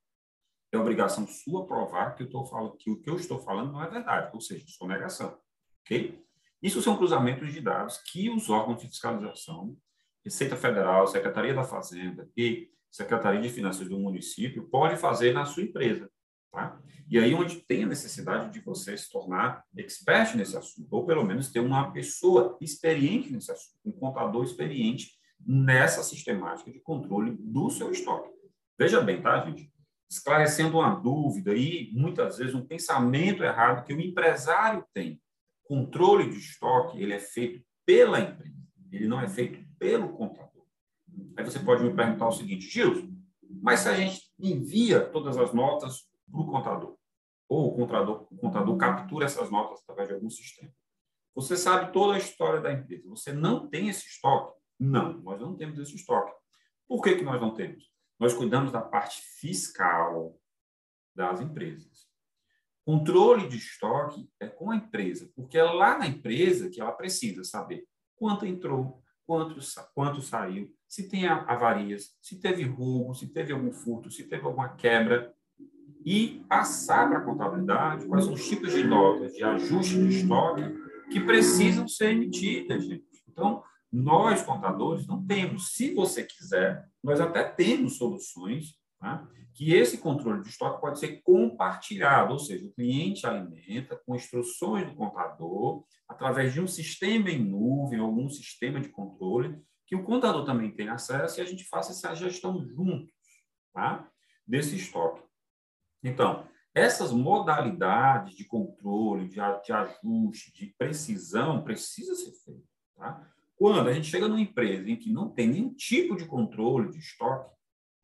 É 0.72 0.78
obrigação 0.78 1.25
sua 1.25 1.66
provar 1.66 2.13
que, 2.13 2.22
eu 2.22 2.30
tô 2.30 2.46
falando, 2.46 2.78
que 2.78 2.92
o 2.92 3.01
que 3.01 3.10
eu 3.10 3.16
estou 3.16 3.40
falando 3.40 3.72
não 3.72 3.84
é 3.84 3.90
verdade, 3.90 4.30
ou 4.36 4.40
seja, 4.40 4.63
sonegação. 4.68 5.36
Ok? 5.82 6.24
Isso 6.62 6.80
são 6.84 6.96
cruzamentos 6.96 7.51
de 7.51 7.60
dados 7.60 7.98
que 7.98 8.30
os 8.30 8.51
órgãos 8.51 8.80
de 8.80 8.88
fiscalização 8.88 9.75
Receita 10.24 10.56
Federal, 10.56 11.08
Secretaria 11.08 11.56
da 11.56 11.63
Fazenda 11.63 12.30
e 12.38 12.70
Secretaria 12.92 13.42
de 13.42 13.50
Finanças 13.50 13.90
do 13.90 13.98
município 13.98 14.70
pode 14.70 14.96
fazer 14.96 15.34
na 15.34 15.46
sua 15.46 15.63
empresa. 15.63 16.08
Tá? 16.51 16.77
E 17.10 17.17
aí 17.17 17.34
onde 17.34 17.62
tem 17.62 17.84
a 17.84 17.88
necessidade 17.88 18.51
de 18.51 18.60
você 18.60 18.98
se 18.98 19.10
tornar 19.10 19.63
expert 19.77 20.36
nesse 20.36 20.58
assunto, 20.58 20.88
ou 20.91 21.05
pelo 21.05 21.24
menos 21.24 21.51
ter 21.51 21.62
uma 21.62 21.91
pessoa 21.91 22.58
experiente 22.60 23.31
nesse 23.31 23.51
assunto, 23.51 23.77
um 23.86 23.91
contador 23.91 24.43
experiente 24.43 25.12
nessa 25.46 26.03
sistemática 26.03 26.70
de 26.70 26.79
controle 26.81 27.36
do 27.39 27.70
seu 27.70 27.91
estoque. 27.91 28.29
Veja 28.77 29.00
bem, 29.00 29.22
tá, 29.22 29.46
gente? 29.46 29.72
Esclarecendo 30.10 30.77
uma 30.77 30.93
dúvida 30.93 31.55
e 31.55 31.89
muitas 31.93 32.38
vezes 32.38 32.53
um 32.53 32.65
pensamento 32.65 33.43
errado 33.43 33.86
que 33.86 33.93
o 33.93 34.01
empresário 34.01 34.86
tem. 34.93 35.22
Controle 35.63 36.29
de 36.29 36.38
estoque, 36.38 37.01
ele 37.01 37.13
é 37.13 37.20
feito 37.20 37.63
pela 37.86 38.20
empresa, 38.20 38.55
ele 38.91 39.08
não 39.08 39.22
é 39.22 39.27
feito 39.27 39.65
pelo 39.79 40.10
contador. 40.10 40.65
Aí 41.38 41.46
você 41.46 41.60
pode 41.60 41.84
me 41.84 41.93
perguntar 41.93 42.27
o 42.27 42.31
seguinte, 42.31 42.70
Gilson, 42.70 43.10
mas 43.62 43.81
se 43.81 43.89
a 43.89 43.96
gente 43.96 44.22
envia 44.39 45.00
todas 45.00 45.38
as 45.38 45.53
notas 45.53 46.11
para 46.32 46.42
o 46.42 46.46
contador, 46.46 46.98
ou 47.50 47.74
o 47.74 47.76
contador, 47.76 48.28
o 48.32 48.38
contador 48.38 48.78
captura 48.78 49.26
essas 49.26 49.50
notas 49.52 49.80
através 49.82 50.08
de 50.08 50.14
algum 50.16 50.30
sistema, 50.30 50.72
você 51.36 51.56
sabe 51.56 51.92
toda 51.92 52.16
a 52.16 52.18
história 52.18 52.62
da 52.62 52.72
empresa, 52.72 53.08
você 53.10 53.32
não 53.34 53.68
tem 53.70 53.90
esse 53.90 54.06
estoque? 54.08 54.60
Não, 54.80 55.22
nós 55.22 55.40
não 55.40 55.56
temos 55.56 55.78
esse 55.80 55.96
estoque. 55.96 56.34
Por 56.88 57.02
que, 57.02 57.16
que 57.16 57.24
nós 57.24 57.40
não 57.40 57.54
temos? 57.54 57.92
nós 58.22 58.36
cuidamos 58.36 58.72
da 58.72 58.80
parte 58.80 59.20
fiscal 59.40 60.40
das 61.16 61.42
empresas. 61.42 62.08
Controle 62.86 63.50
de 63.50 63.58
estoque 63.58 64.30
é 64.40 64.48
com 64.48 64.70
a 64.70 64.76
empresa, 64.76 65.28
porque 65.36 65.58
é 65.58 65.64
lá 65.64 65.98
na 65.98 66.06
empresa 66.06 66.70
que 66.70 66.80
ela 66.80 66.92
precisa 66.92 67.44
saber 67.44 67.84
quanto 68.16 68.46
entrou, 68.46 69.02
quanto, 69.26 69.60
quanto 69.96 70.22
saiu, 70.22 70.72
se 70.88 71.10
tem 71.10 71.28
avarias, 71.28 72.16
se 72.22 72.40
teve 72.40 72.62
roubo, 72.64 73.16
se 73.16 73.28
teve 73.28 73.54
algum 73.54 73.72
furto, 73.72 74.12
se 74.12 74.28
teve 74.28 74.46
alguma 74.46 74.76
quebra, 74.76 75.34
e 76.05 76.43
passar 76.50 77.10
para 77.10 77.20
a 77.20 77.24
contabilidade 77.24 78.08
quais 78.08 78.25
são 78.25 78.34
os 78.34 78.48
tipos 78.48 78.72
de 78.72 78.84
notas 78.84 79.34
de 79.34 79.43
ajuste 79.43 79.96
de 79.96 80.20
estoque 80.20 80.63
que 81.12 81.20
precisam 81.20 81.88
ser 81.88 82.12
emitidas, 82.12 82.86
gente. 82.86 83.03
Então, 83.27 83.63
nós, 83.91 84.41
contadores, 84.41 85.05
não 85.05 85.25
temos. 85.25 85.74
Se 85.74 85.93
você 85.93 86.24
quiser, 86.24 86.86
nós 87.03 87.20
até 87.20 87.43
temos 87.43 87.98
soluções 87.98 88.75
tá? 89.00 89.27
que 89.53 89.74
esse 89.74 89.98
controle 89.98 90.41
de 90.41 90.50
estoque 90.50 90.79
pode 90.79 90.98
ser 91.00 91.22
compartilhado, 91.24 92.34
ou 92.34 92.39
seja, 92.39 92.65
o 92.65 92.74
cliente 92.74 93.27
alimenta 93.27 94.01
com 94.05 94.15
instruções 94.15 94.88
do 94.88 94.96
contador, 94.96 95.84
através 96.08 96.53
de 96.53 96.62
um 96.62 96.67
sistema 96.67 97.29
em 97.29 97.43
nuvem, 97.43 98.00
algum 98.00 98.29
sistema 98.29 98.79
de 98.79 98.89
controle, 98.89 99.62
que 99.86 99.96
o 99.96 100.03
contador 100.03 100.46
também 100.46 100.72
tem 100.72 100.88
acesso 100.88 101.39
e 101.39 101.43
a 101.43 101.46
gente 101.46 101.65
faça 101.65 101.91
essa 101.91 102.15
gestão 102.15 102.65
juntos 102.65 103.12
tá? 103.74 104.10
desse 104.48 104.77
estoque. 104.77 105.22
Então, 106.03 106.48
essas 106.74 107.12
modalidades 107.12 108.36
de 108.36 108.46
controle, 108.46 109.27
de, 109.27 109.36
de 109.36 109.74
ajuste, 109.74 110.53
de 110.53 110.67
precisão, 110.77 111.63
precisa 111.63 112.15
ser 112.15 112.31
feita. 112.31 112.67
Tá? 112.96 113.27
Quando 113.55 113.88
a 113.88 113.93
gente 113.93 114.08
chega 114.08 114.27
numa 114.27 114.41
empresa 114.41 114.89
em 114.89 114.96
que 114.96 115.12
não 115.12 115.29
tem 115.29 115.48
nenhum 115.48 115.74
tipo 115.74 116.15
de 116.15 116.25
controle 116.25 116.89
de 116.89 117.00
estoque, 117.00 117.51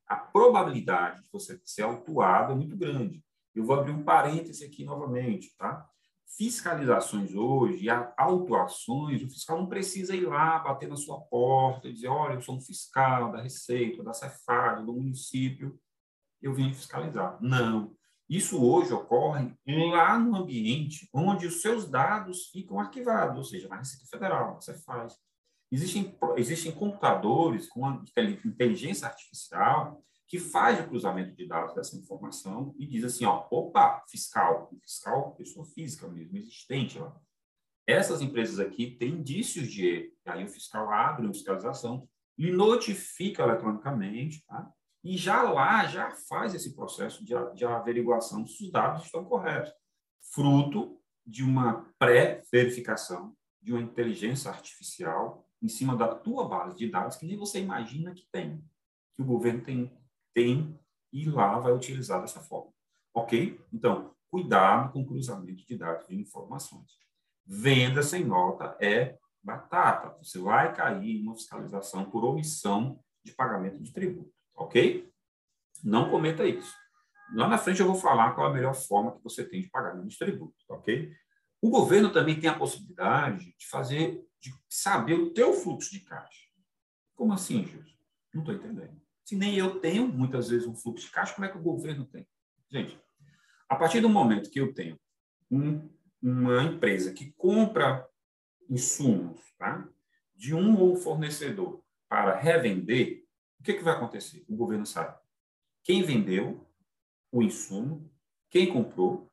a 0.06 0.16
probabilidade 0.16 1.24
de 1.24 1.30
você 1.32 1.60
ser 1.66 1.84
autuado 1.84 2.54
é 2.54 2.56
muito 2.56 2.78
grande. 2.78 3.24
Eu 3.56 3.66
vou 3.66 3.76
abrir 3.76 3.92
um 3.92 4.04
parêntese 4.04 4.64
aqui 4.64 4.84
novamente, 4.84 5.56
tá? 5.58 5.86
Fiscalizações 6.38 7.34
hoje, 7.34 7.88
autuações, 8.18 9.24
o 9.24 9.30
fiscal 9.30 9.58
não 9.58 9.68
precisa 9.68 10.16
ir 10.16 10.28
lá, 10.28 10.60
bater 10.60 10.88
na 10.88 10.96
sua 10.96 11.20
porta 11.22 11.88
e 11.88 11.94
dizer, 11.94 12.10
olha, 12.10 12.34
eu 12.34 12.42
sou 12.42 12.56
um 12.56 12.62
fiscal 12.62 13.32
da 13.32 13.42
Receita, 13.42 14.04
da 14.04 14.14
Cefaz, 14.14 14.86
do 14.86 14.94
município, 14.94 15.80
eu 16.42 16.54
vim 16.54 16.74
fiscalizar. 16.74 17.38
Não. 17.42 17.96
Isso 18.30 18.62
hoje 18.62 18.94
ocorre 18.94 19.54
lá 19.66 20.20
no 20.20 20.36
ambiente 20.36 21.10
onde 21.14 21.48
os 21.48 21.62
seus 21.62 21.90
dados 21.90 22.48
ficam 22.48 22.80
arquivados, 22.80 23.38
ou 23.38 23.44
seja, 23.44 23.70
na 23.70 23.78
Receita 23.78 24.06
Federal, 24.06 24.56
na 24.56 24.62
Cefaz, 24.62 25.18
Existem, 25.72 26.18
existem 26.38 26.72
computadores 26.72 27.68
com 27.68 28.02
inteligência 28.46 29.08
artificial 29.08 30.02
que 30.26 30.40
faz 30.40 30.80
o 30.80 30.88
cruzamento 30.88 31.36
de 31.36 31.48
dados 31.48 31.74
dessa 31.74 31.98
informação 31.98 32.74
e 32.78 32.86
diz 32.86 33.04
assim, 33.04 33.26
ó, 33.26 33.46
opa, 33.50 34.04
fiscal, 34.10 34.70
fiscal, 34.82 35.36
pessoa 35.36 35.66
física 35.66 36.08
mesmo, 36.08 36.38
existente. 36.38 37.00
Essas 37.86 38.22
empresas 38.22 38.60
aqui 38.60 38.92
têm 38.92 39.16
indícios 39.16 39.68
de 39.70 39.88
erro. 39.88 40.12
Aí 40.26 40.44
o 40.44 40.50
fiscal 40.50 40.92
abre 40.92 41.26
uma 41.26 41.34
fiscalização, 41.34 42.08
lhe 42.38 42.52
notifica 42.52 43.44
eletronicamente, 43.44 44.46
tá? 44.46 44.72
E 45.04 45.16
já 45.16 45.44
lá, 45.44 45.86
já 45.86 46.12
faz 46.12 46.54
esse 46.54 46.76
processo 46.76 47.24
de, 47.24 47.34
de 47.54 47.66
averiguação 47.66 48.46
se 48.46 48.66
os 48.66 48.72
dados 48.72 49.06
estão 49.06 49.24
corretos. 49.24 49.72
Fruto 50.34 51.00
de 51.26 51.44
uma 51.44 51.86
pré-verificação, 51.98 53.36
de 53.62 53.74
uma 53.74 53.82
inteligência 53.82 54.50
artificial 54.50 55.46
em 55.62 55.68
cima 55.68 55.96
da 55.96 56.14
tua 56.14 56.48
base 56.48 56.78
de 56.78 56.90
dados 56.90 57.18
que 57.18 57.26
nem 57.26 57.38
você 57.38 57.60
imagina 57.60 58.14
que 58.14 58.28
tem, 58.32 58.64
que 59.16 59.22
o 59.22 59.26
governo 59.26 59.64
tem, 59.64 59.92
tem 60.34 60.80
e 61.12 61.30
lá 61.30 61.60
vai 61.60 61.74
utilizar 61.74 62.22
dessa 62.22 62.42
forma. 62.42 62.72
Ok? 63.14 63.60
Então, 63.74 64.14
cuidado 64.30 64.94
com 64.94 65.02
o 65.02 65.06
cruzamento 65.06 65.66
de 65.66 65.78
dados 65.78 66.08
de 66.08 66.16
informações. 66.16 66.98
Venda 67.46 68.04
sem 68.04 68.24
nota 68.24 68.78
é 68.80 69.18
batata. 69.42 70.16
Você 70.22 70.40
vai 70.40 70.76
cair 70.76 71.18
em 71.18 71.24
uma 71.24 71.36
fiscalização 71.36 72.10
por 72.10 72.24
omissão 72.24 73.00
de 73.24 73.34
pagamento 73.34 73.82
de 73.82 73.92
tributo. 73.92 74.37
Ok? 74.58 75.10
Não 75.84 76.10
cometa 76.10 76.46
isso. 76.46 76.76
Lá 77.34 77.48
na 77.48 77.58
frente 77.58 77.80
eu 77.80 77.88
vou 77.88 77.96
falar 77.96 78.34
qual 78.34 78.48
é 78.48 78.50
a 78.50 78.54
melhor 78.54 78.74
forma 78.74 79.16
que 79.16 79.24
você 79.24 79.44
tem 79.44 79.62
de 79.62 79.70
pagamento 79.70 80.08
de 80.08 80.18
tributo. 80.18 80.56
Ok? 80.70 81.14
O 81.62 81.70
governo 81.70 82.12
também 82.12 82.40
tem 82.40 82.50
a 82.50 82.58
possibilidade 82.58 83.56
de 83.58 83.68
fazer 83.68 84.28
de 84.40 84.54
saber 84.70 85.16
o 85.16 85.32
teu 85.32 85.54
fluxo 85.54 85.92
de 85.92 86.00
caixa. 86.02 86.48
Como 87.16 87.34
assim, 87.34 87.66
Jesus? 87.66 87.98
Não 88.34 88.42
estou 88.42 88.56
entendendo. 88.56 89.02
Se 89.26 89.36
nem 89.36 89.56
eu 89.56 89.80
tenho, 89.80 90.08
muitas 90.08 90.50
vezes, 90.50 90.68
um 90.68 90.76
fluxo 90.76 91.06
de 91.06 91.12
caixa, 91.12 91.34
como 91.34 91.46
é 91.46 91.50
que 91.50 91.58
o 91.58 91.62
governo 91.62 92.06
tem? 92.06 92.28
Gente, 92.70 93.00
a 93.68 93.76
partir 93.76 94.00
do 94.00 94.10
momento 94.10 94.50
que 94.50 94.60
eu 94.60 94.74
tenho 94.74 95.00
um, 95.50 95.90
uma 96.22 96.64
empresa 96.64 97.12
que 97.14 97.34
compra 97.34 98.08
insumos 98.70 99.42
tá, 99.58 99.88
de 100.36 100.54
um 100.54 100.80
ou 100.80 100.96
fornecedor 100.96 101.84
para 102.08 102.38
revender, 102.38 103.17
o 103.60 103.64
que, 103.64 103.74
que 103.74 103.84
vai 103.84 103.96
acontecer? 103.96 104.46
O 104.48 104.56
governo 104.56 104.86
sabe 104.86 105.18
quem 105.84 106.04
vendeu 106.04 106.68
o 107.32 107.42
insumo, 107.42 108.12
quem 108.50 108.72
comprou, 108.72 109.32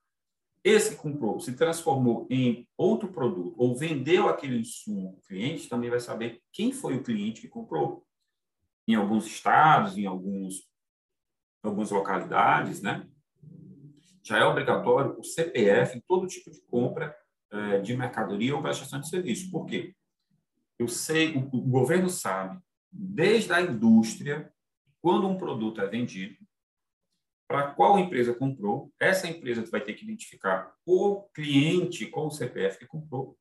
esse 0.62 0.90
que 0.90 1.02
comprou 1.02 1.40
se 1.40 1.54
transformou 1.54 2.26
em 2.31 2.69
outro 2.76 3.12
produto 3.12 3.54
ou 3.59 3.76
vendeu 3.76 4.28
aquele 4.28 4.61
insumo 4.61 5.19
o 5.19 5.21
cliente, 5.26 5.69
também 5.69 5.90
vai 5.90 6.00
saber 6.00 6.40
quem 6.52 6.73
foi 6.73 6.97
o 6.97 7.02
cliente 7.02 7.40
que 7.40 7.49
comprou. 7.49 8.07
Em 8.87 8.95
alguns 8.95 9.26
estados, 9.26 9.99
em 9.99 10.07
alguns, 10.07 10.69
algumas 11.62 11.90
localidades, 11.90 12.81
né? 12.81 13.09
já 14.25 14.38
é 14.38 14.45
obrigatório 14.45 15.19
o 15.19 15.23
CPF 15.23 15.99
em 15.99 16.00
todo 16.00 16.26
tipo 16.26 16.50
de 16.50 16.61
compra 16.62 17.14
é, 17.50 17.78
de 17.81 17.95
mercadoria 17.95 18.57
ou 18.57 18.62
prestação 18.62 18.99
de 18.99 19.09
serviço. 19.09 19.50
Por 19.50 19.66
quê? 19.66 19.95
Eu 20.78 20.88
sei, 20.88 21.37
o 21.37 21.61
governo 21.61 22.09
sabe, 22.09 22.59
desde 22.95 23.53
a 23.53 23.61
indústria, 23.61 24.53
quando 25.03 25.27
um 25.27 25.37
produto 25.37 25.81
é 25.81 25.87
vendido, 25.87 26.37
para 27.49 27.73
qual 27.73 27.99
empresa 27.99 28.33
comprou, 28.33 28.93
essa 28.99 29.27
empresa 29.27 29.65
vai 29.71 29.81
ter 29.81 29.95
que 29.95 30.05
identificar 30.05 30.73
o 30.87 31.23
cliente 31.35 32.07
com 32.07 32.27
o 32.27 32.31
CPF 32.31 32.79
que 32.79 32.87
comprou. 32.87 33.37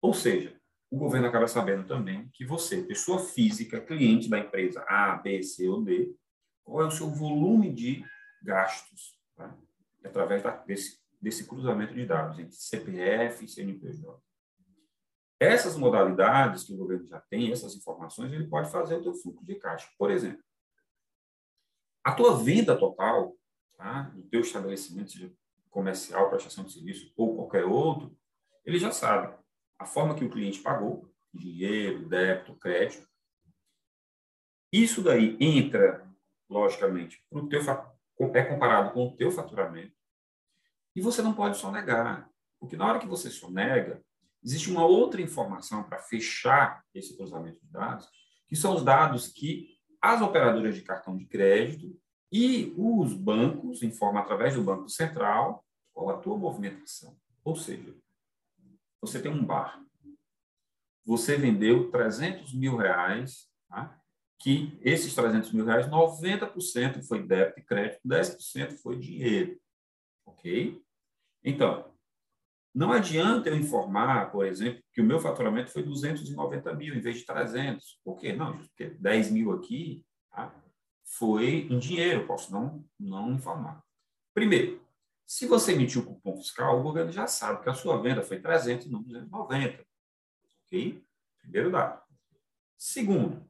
Ou 0.00 0.14
seja, 0.14 0.56
o 0.90 0.96
governo 0.96 1.26
acaba 1.26 1.48
sabendo 1.48 1.86
também 1.86 2.28
que 2.32 2.44
você, 2.44 2.82
pessoa 2.82 3.18
física, 3.18 3.80
cliente 3.80 4.28
da 4.28 4.38
empresa 4.38 4.84
A, 4.88 5.16
B, 5.16 5.42
C 5.42 5.68
ou 5.68 5.82
D, 5.82 6.14
qual 6.64 6.82
é 6.82 6.86
o 6.86 6.90
seu 6.90 7.08
volume 7.08 7.72
de 7.72 8.04
gastos, 8.42 9.18
tá? 9.34 9.56
através 10.04 10.42
da, 10.42 10.50
desse, 10.50 11.00
desse 11.20 11.46
cruzamento 11.46 11.94
de 11.94 12.06
dados 12.06 12.38
entre 12.38 12.54
CPF 12.54 13.44
e 13.44 13.48
CNPJ. 13.48 14.27
Essas 15.40 15.76
modalidades 15.76 16.64
que 16.64 16.74
o 16.74 16.76
governo 16.76 17.06
já 17.06 17.20
tem, 17.20 17.52
essas 17.52 17.74
informações, 17.76 18.32
ele 18.32 18.48
pode 18.48 18.70
fazer 18.70 18.96
o 18.96 19.02
teu 19.02 19.14
fluxo 19.14 19.44
de 19.44 19.54
caixa. 19.54 19.88
Por 19.96 20.10
exemplo, 20.10 20.42
a 22.02 22.12
tua 22.12 22.36
venda 22.36 22.76
total 22.76 23.36
tá? 23.76 24.10
no 24.14 24.24
teu 24.24 24.40
estabelecimento, 24.40 25.12
seja 25.12 25.32
comercial, 25.70 26.28
prestação 26.28 26.64
de 26.64 26.72
serviço 26.72 27.12
ou 27.16 27.36
qualquer 27.36 27.64
outro, 27.64 28.16
ele 28.64 28.78
já 28.78 28.90
sabe 28.90 29.34
a 29.78 29.86
forma 29.86 30.14
que 30.14 30.24
o 30.24 30.30
cliente 30.30 30.60
pagou, 30.60 31.08
dinheiro, 31.32 32.08
débito, 32.08 32.56
crédito. 32.56 33.08
Isso 34.72 35.02
daí 35.02 35.36
entra, 35.40 36.04
logicamente, 36.50 37.24
pro 37.30 37.48
teu, 37.48 37.60
é 38.34 38.44
comparado 38.44 38.92
com 38.92 39.06
o 39.06 39.16
teu 39.16 39.30
faturamento. 39.30 39.96
E 40.96 41.00
você 41.00 41.22
não 41.22 41.32
pode 41.32 41.56
só 41.56 41.70
negar, 41.70 42.28
porque 42.58 42.76
na 42.76 42.86
hora 42.86 42.98
que 42.98 43.06
você 43.06 43.30
só 43.30 43.48
nega, 43.48 44.02
existe 44.42 44.70
uma 44.70 44.84
outra 44.84 45.20
informação 45.20 45.82
para 45.82 45.98
fechar 45.98 46.84
esse 46.94 47.16
cruzamento 47.16 47.60
de 47.60 47.70
dados, 47.70 48.08
que 48.46 48.56
são 48.56 48.74
os 48.74 48.84
dados 48.84 49.28
que 49.28 49.76
as 50.00 50.22
operadoras 50.22 50.74
de 50.74 50.82
cartão 50.82 51.16
de 51.16 51.26
crédito 51.26 51.98
e 52.30 52.72
os 52.76 53.14
bancos 53.14 53.82
informam 53.82 54.22
através 54.22 54.54
do 54.54 54.62
Banco 54.62 54.88
Central 54.88 55.64
qual 55.92 56.10
a 56.10 56.18
tua 56.18 56.36
movimentação. 56.36 57.16
Ou 57.44 57.56
seja, 57.56 57.94
você 59.00 59.20
tem 59.20 59.30
um 59.30 59.44
bar, 59.44 59.82
você 61.04 61.36
vendeu 61.36 61.90
300 61.90 62.52
mil 62.54 62.76
reais, 62.76 63.48
tá? 63.68 63.98
que 64.38 64.78
esses 64.82 65.14
300 65.14 65.52
mil 65.52 65.64
reais, 65.64 65.88
90% 65.88 67.02
foi 67.02 67.26
débito 67.26 67.58
e 67.58 67.64
crédito, 67.64 68.00
10% 68.06 68.76
foi 68.78 68.96
dinheiro. 68.98 69.58
Ok? 70.24 70.80
Então, 71.42 71.92
não 72.78 72.92
adianta 72.92 73.48
eu 73.48 73.56
informar, 73.56 74.30
por 74.30 74.46
exemplo, 74.46 74.80
que 74.92 75.00
o 75.00 75.04
meu 75.04 75.18
faturamento 75.18 75.68
foi 75.68 75.82
290 75.82 76.74
mil 76.74 76.94
em 76.94 77.00
vez 77.00 77.16
de 77.16 77.26
300. 77.26 77.98
Por 78.04 78.16
quê? 78.16 78.32
Não, 78.32 78.56
porque 78.56 78.90
10 78.90 79.32
mil 79.32 79.50
aqui, 79.50 80.06
tá? 80.30 80.54
foi 81.02 81.66
em 81.68 81.76
dinheiro, 81.76 82.24
posso 82.24 82.52
não, 82.52 82.84
não 82.96 83.32
informar. 83.32 83.82
Primeiro, 84.32 84.80
se 85.26 85.44
você 85.48 85.72
emitiu 85.72 86.02
o 86.02 86.04
cupom 86.04 86.36
fiscal, 86.36 86.78
o 86.78 86.82
governo 86.84 87.10
já 87.10 87.26
sabe 87.26 87.64
que 87.64 87.68
a 87.68 87.74
sua 87.74 88.00
venda 88.00 88.22
foi 88.22 88.38
300 88.40 88.86
e 88.86 88.90
não 88.90 89.02
290. 89.02 89.84
Ok? 90.64 91.04
Primeiro 91.40 91.72
dado. 91.72 92.00
Segundo, 92.76 93.44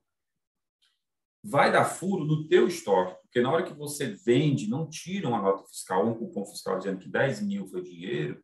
vai 1.45 1.71
dar 1.71 1.85
furo 1.85 2.25
no 2.25 2.49
teu 2.49 2.67
estoque, 2.67 3.21
porque 3.21 3.43
na 3.43 3.53
hora 3.53 3.63
que 3.63 3.75
você 3.75 4.07
vende, 4.07 4.71
não 4.71 4.89
tira 4.89 5.29
uma 5.29 5.43
nota 5.43 5.69
fiscal, 5.69 6.09
um 6.09 6.15
cupom 6.15 6.47
fiscal 6.47 6.79
dizendo 6.79 7.01
que 7.01 7.11
10 7.11 7.43
mil 7.43 7.67
foi 7.67 7.83
dinheiro, 7.83 8.43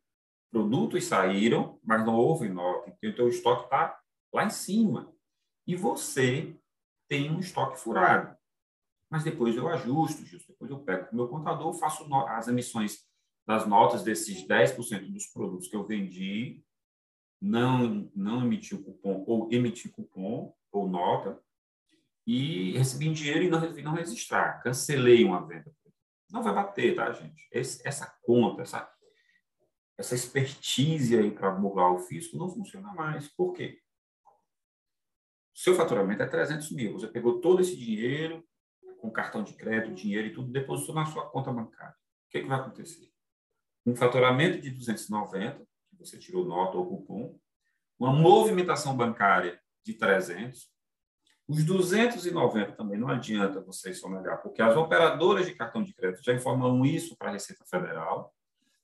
produtos 0.51 1.05
saíram, 1.05 1.79
mas 1.83 2.05
não 2.05 2.15
houve 2.15 2.49
nota, 2.49 2.89
então 2.89 3.09
o 3.09 3.15
teu 3.15 3.29
estoque 3.29 3.65
está 3.65 3.99
lá 4.33 4.45
em 4.45 4.49
cima. 4.49 5.13
E 5.67 5.75
você 5.75 6.55
tem 7.07 7.31
um 7.31 7.39
estoque 7.39 7.79
furado. 7.79 8.35
Mas 9.09 9.23
depois 9.23 9.55
eu 9.55 9.67
ajusto, 9.69 10.25
justo, 10.25 10.51
depois 10.51 10.71
eu 10.71 10.79
pego 10.79 11.07
o 11.11 11.15
meu 11.15 11.27
contador, 11.27 11.73
faço 11.73 12.11
as 12.27 12.47
emissões 12.47 13.05
das 13.45 13.67
notas 13.67 14.03
desses 14.03 14.47
10% 14.47 15.11
dos 15.11 15.27
produtos 15.27 15.67
que 15.67 15.75
eu 15.75 15.85
vendi, 15.85 16.63
não, 17.41 18.09
não 18.15 18.43
emiti 18.43 18.73
o 18.73 18.83
cupom, 18.83 19.23
ou 19.27 19.47
emiti 19.51 19.87
cupom, 19.89 20.53
ou 20.71 20.87
nota, 20.89 21.39
e 22.25 22.75
recebi 22.75 23.13
dinheiro 23.13 23.43
e 23.43 23.49
não 23.49 23.59
não 23.83 23.93
registrar. 23.93 24.61
Cancelei 24.63 25.23
uma 25.23 25.45
venda. 25.45 25.71
Não 26.31 26.41
vai 26.41 26.53
bater, 26.53 26.95
tá, 26.95 27.11
gente? 27.11 27.47
Esse, 27.51 27.87
essa 27.87 28.11
conta, 28.23 28.63
essa, 28.63 28.89
essa 29.97 30.15
expertise 30.15 31.17
aí 31.17 31.31
para 31.31 31.51
burlar 31.51 31.93
o 31.93 31.99
fisco 31.99 32.37
não 32.37 32.49
funciona 32.49 32.93
mais. 32.93 33.27
Por 33.29 33.53
quê? 33.53 33.81
Seu 35.53 35.75
faturamento 35.75 36.21
é 36.21 36.27
300 36.27 36.71
mil. 36.71 36.93
Você 36.93 37.07
pegou 37.07 37.39
todo 37.39 37.61
esse 37.61 37.75
dinheiro, 37.77 38.45
com 38.99 39.09
cartão 39.09 39.43
de 39.43 39.53
crédito, 39.53 39.95
dinheiro 39.95 40.27
e 40.27 40.33
tudo, 40.33 40.51
depositou 40.51 40.95
na 40.95 41.05
sua 41.05 41.29
conta 41.29 41.51
bancária. 41.51 41.95
O 42.27 42.29
que, 42.29 42.39
é 42.39 42.41
que 42.41 42.47
vai 42.47 42.59
acontecer? 42.59 43.09
Um 43.85 43.95
faturamento 43.95 44.59
de 44.59 44.69
290, 44.71 45.59
que 45.89 45.95
você 45.97 46.17
tirou 46.17 46.43
nota 46.43 46.77
ou 46.77 46.87
cupom, 46.87 47.39
uma 47.97 48.11
movimentação 48.11 48.97
bancária 48.97 49.61
de 49.83 49.93
300, 49.93 50.69
os 51.47 51.63
290 51.63 52.71
também 52.71 52.99
não 52.99 53.07
adianta 53.07 53.61
vocês 53.61 53.99
sonegar, 53.99 54.41
porque 54.41 54.61
as 54.61 54.75
operadoras 54.75 55.45
de 55.45 55.53
cartão 55.53 55.83
de 55.83 55.93
crédito 55.93 56.23
já 56.23 56.33
informam 56.33 56.83
isso 56.83 57.15
para 57.15 57.29
a 57.29 57.33
Receita 57.33 57.63
Federal. 57.65 58.34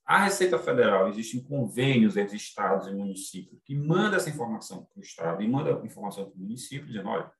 A 0.05 0.25
Receita 0.25 0.57
Federal, 0.59 1.07
existem 1.09 1.43
convênios 1.43 2.17
entre 2.17 2.35
estados 2.35 2.87
e 2.87 2.93
municípios 2.93 3.61
que 3.63 3.75
manda 3.75 4.17
essa 4.17 4.29
informação 4.29 4.85
para 4.85 4.99
o 4.99 5.01
estado 5.01 5.41
e 5.41 5.47
manda 5.47 5.79
a 5.79 5.85
informação 5.85 6.25
para 6.25 6.35
o 6.35 6.41
município, 6.41 6.87
dizendo, 6.87 7.09
olha, 7.09 7.31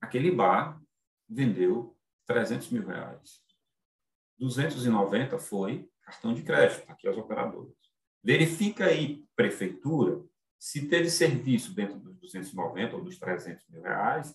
aquele 0.00 0.30
bar 0.30 0.80
vendeu 1.28 1.96
300 2.26 2.70
mil 2.70 2.86
reais. 2.86 3.40
290 4.38 5.38
foi 5.38 5.88
cartão 6.02 6.34
de 6.34 6.42
crédito, 6.42 6.90
aqui 6.90 7.08
as 7.08 7.16
operadoras. 7.16 7.74
Verifica 8.22 8.86
aí, 8.86 9.24
prefeitura, 9.34 10.22
se 10.58 10.88
teve 10.88 11.08
serviço 11.08 11.74
dentro 11.74 11.98
dos 11.98 12.18
290 12.20 12.96
ou 12.96 13.04
dos 13.04 13.18
300 13.18 13.66
mil 13.68 13.82
reais 13.82 14.34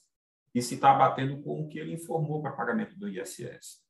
e 0.53 0.61
se 0.61 0.75
está 0.75 0.93
batendo 0.93 1.41
com 1.43 1.61
o 1.61 1.67
que 1.67 1.77
ele 1.77 1.93
informou 1.93 2.41
para 2.41 2.53
pagamento 2.53 2.97
do 2.97 3.07
ISS. 3.07 3.83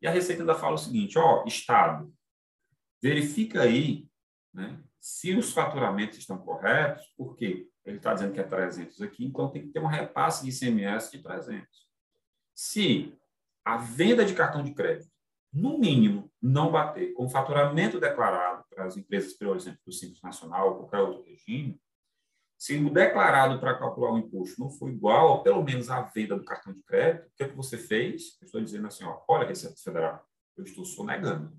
E 0.00 0.06
a 0.06 0.10
Receita 0.10 0.42
ainda 0.42 0.54
fala 0.54 0.74
o 0.74 0.78
seguinte, 0.78 1.18
ó, 1.18 1.44
Estado, 1.46 2.12
verifica 3.06 3.62
aí 3.62 4.08
né, 4.52 4.82
se 4.98 5.32
os 5.36 5.52
faturamentos 5.52 6.18
estão 6.18 6.38
corretos, 6.38 7.04
porque 7.16 7.68
ele 7.84 7.98
está 7.98 8.12
dizendo 8.12 8.32
que 8.32 8.40
é 8.40 8.42
300 8.42 9.00
aqui, 9.00 9.24
então 9.24 9.48
tem 9.48 9.62
que 9.62 9.68
ter 9.68 9.78
um 9.78 9.86
repasse 9.86 10.44
de 10.44 10.50
ICMS 10.50 11.12
de 11.12 11.22
300. 11.22 11.68
Se 12.52 13.16
a 13.64 13.76
venda 13.76 14.24
de 14.24 14.34
cartão 14.34 14.64
de 14.64 14.74
crédito, 14.74 15.08
no 15.52 15.78
mínimo, 15.78 16.30
não 16.42 16.72
bater 16.72 17.12
com 17.14 17.26
o 17.26 17.28
faturamento 17.28 18.00
declarado 18.00 18.64
para 18.68 18.84
as 18.84 18.96
empresas, 18.96 19.34
por 19.34 19.56
exemplo, 19.56 19.78
do 19.86 19.92
Simples 19.92 20.20
Nacional 20.20 20.70
ou 20.70 20.76
qualquer 20.78 21.00
outro 21.00 21.22
regime, 21.22 21.80
se 22.58 22.76
o 22.76 22.90
declarado 22.90 23.60
para 23.60 23.78
calcular 23.78 24.12
o 24.12 24.18
imposto 24.18 24.60
não 24.60 24.70
for 24.70 24.90
igual, 24.90 25.28
ou 25.28 25.42
pelo 25.42 25.62
menos 25.62 25.90
a 25.90 26.02
venda 26.02 26.36
do 26.36 26.44
cartão 26.44 26.72
de 26.72 26.82
crédito, 26.82 27.28
o 27.28 27.36
que, 27.36 27.44
é 27.44 27.48
que 27.48 27.54
você 27.54 27.78
fez? 27.78 28.36
Eu 28.40 28.46
estou 28.46 28.60
dizendo 28.60 28.88
assim, 28.88 29.04
ó, 29.04 29.22
olha, 29.28 29.46
Receita 29.46 29.76
Federal, 29.76 30.26
eu 30.56 30.64
estou 30.64 30.84
sonegando. 30.84 31.56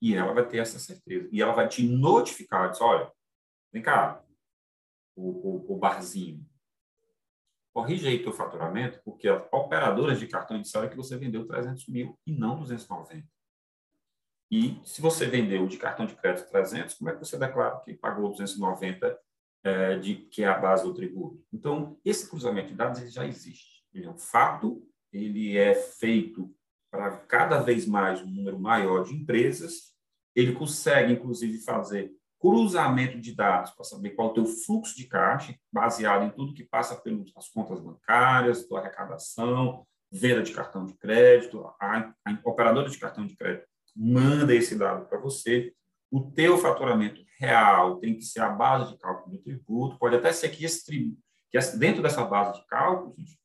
E 0.00 0.14
ela 0.14 0.32
vai 0.32 0.46
ter 0.46 0.58
essa 0.58 0.78
certeza. 0.78 1.28
E 1.32 1.40
ela 1.40 1.52
vai 1.52 1.68
te 1.68 1.86
notificar, 1.86 2.70
diz, 2.70 2.80
olha, 2.80 3.10
vem 3.72 3.82
cá, 3.82 4.22
o, 5.14 5.30
o, 5.30 5.74
o 5.74 5.78
barzinho, 5.78 6.46
corrige 7.72 8.08
aí 8.08 8.22
teu 8.22 8.32
faturamento, 8.32 9.00
porque 9.04 9.28
as 9.28 9.42
operadoras 9.52 10.18
de 10.18 10.26
cartão 10.26 10.60
disseram 10.60 10.88
que 10.88 10.96
você 10.96 11.16
vendeu 11.16 11.46
300 11.46 11.86
mil 11.88 12.18
e 12.26 12.32
não 12.32 12.58
290. 12.58 13.26
E 14.50 14.80
se 14.84 15.02
você 15.02 15.26
vendeu 15.26 15.66
de 15.66 15.76
cartão 15.76 16.06
de 16.06 16.14
crédito 16.14 16.48
300, 16.48 16.94
como 16.94 17.10
é 17.10 17.12
que 17.12 17.18
você 17.18 17.38
declara 17.38 17.80
que 17.80 17.94
pagou 17.94 18.30
290 18.30 19.18
é, 19.64 19.98
de, 19.98 20.14
que 20.14 20.44
é 20.44 20.46
a 20.46 20.58
base 20.58 20.84
do 20.84 20.94
tributo. 20.94 21.44
Então, 21.52 21.98
esse 22.04 22.30
cruzamento 22.30 22.68
de 22.68 22.74
dados 22.74 23.00
ele 23.00 23.10
já 23.10 23.26
existe. 23.26 23.84
Ele 23.92 24.06
é 24.06 24.10
um 24.10 24.16
fato, 24.16 24.86
ele 25.12 25.56
é 25.58 25.74
feito 25.74 26.54
para 26.96 27.18
cada 27.18 27.58
vez 27.60 27.86
mais 27.86 28.22
um 28.22 28.26
número 28.26 28.58
maior 28.58 29.04
de 29.04 29.14
empresas. 29.14 29.94
Ele 30.34 30.52
consegue, 30.52 31.12
inclusive, 31.12 31.58
fazer 31.58 32.10
cruzamento 32.40 33.20
de 33.20 33.34
dados 33.34 33.70
para 33.72 33.84
saber 33.84 34.10
qual 34.10 34.28
é 34.28 34.30
o 34.30 34.34
teu 34.34 34.46
fluxo 34.46 34.96
de 34.96 35.04
caixa, 35.04 35.54
baseado 35.70 36.24
em 36.24 36.30
tudo 36.30 36.54
que 36.54 36.64
passa 36.64 36.96
pelas 36.96 37.48
contas 37.52 37.80
bancárias, 37.80 38.66
tua 38.66 38.80
arrecadação, 38.80 39.86
venda 40.10 40.42
de 40.42 40.52
cartão 40.52 40.86
de 40.86 40.94
crédito, 40.94 41.66
a, 41.78 42.12
a 42.24 42.38
operadora 42.44 42.88
de 42.88 42.98
cartão 42.98 43.26
de 43.26 43.36
crédito 43.36 43.66
manda 43.94 44.54
esse 44.54 44.76
dado 44.76 45.06
para 45.06 45.18
você, 45.18 45.72
o 46.10 46.30
teu 46.30 46.56
faturamento 46.58 47.22
real 47.38 47.96
tem 47.96 48.14
que 48.14 48.22
ser 48.22 48.40
a 48.40 48.48
base 48.48 48.92
de 48.92 48.98
cálculo 48.98 49.36
do 49.36 49.42
tributo, 49.42 49.98
pode 49.98 50.16
até 50.16 50.32
ser 50.32 50.50
que 50.50 50.64
esse 50.64 50.84
que 50.84 51.58
dentro 51.78 52.02
dessa 52.02 52.24
base 52.24 52.60
de 52.60 52.66
cálculo, 52.66 53.14
gente, 53.16 53.38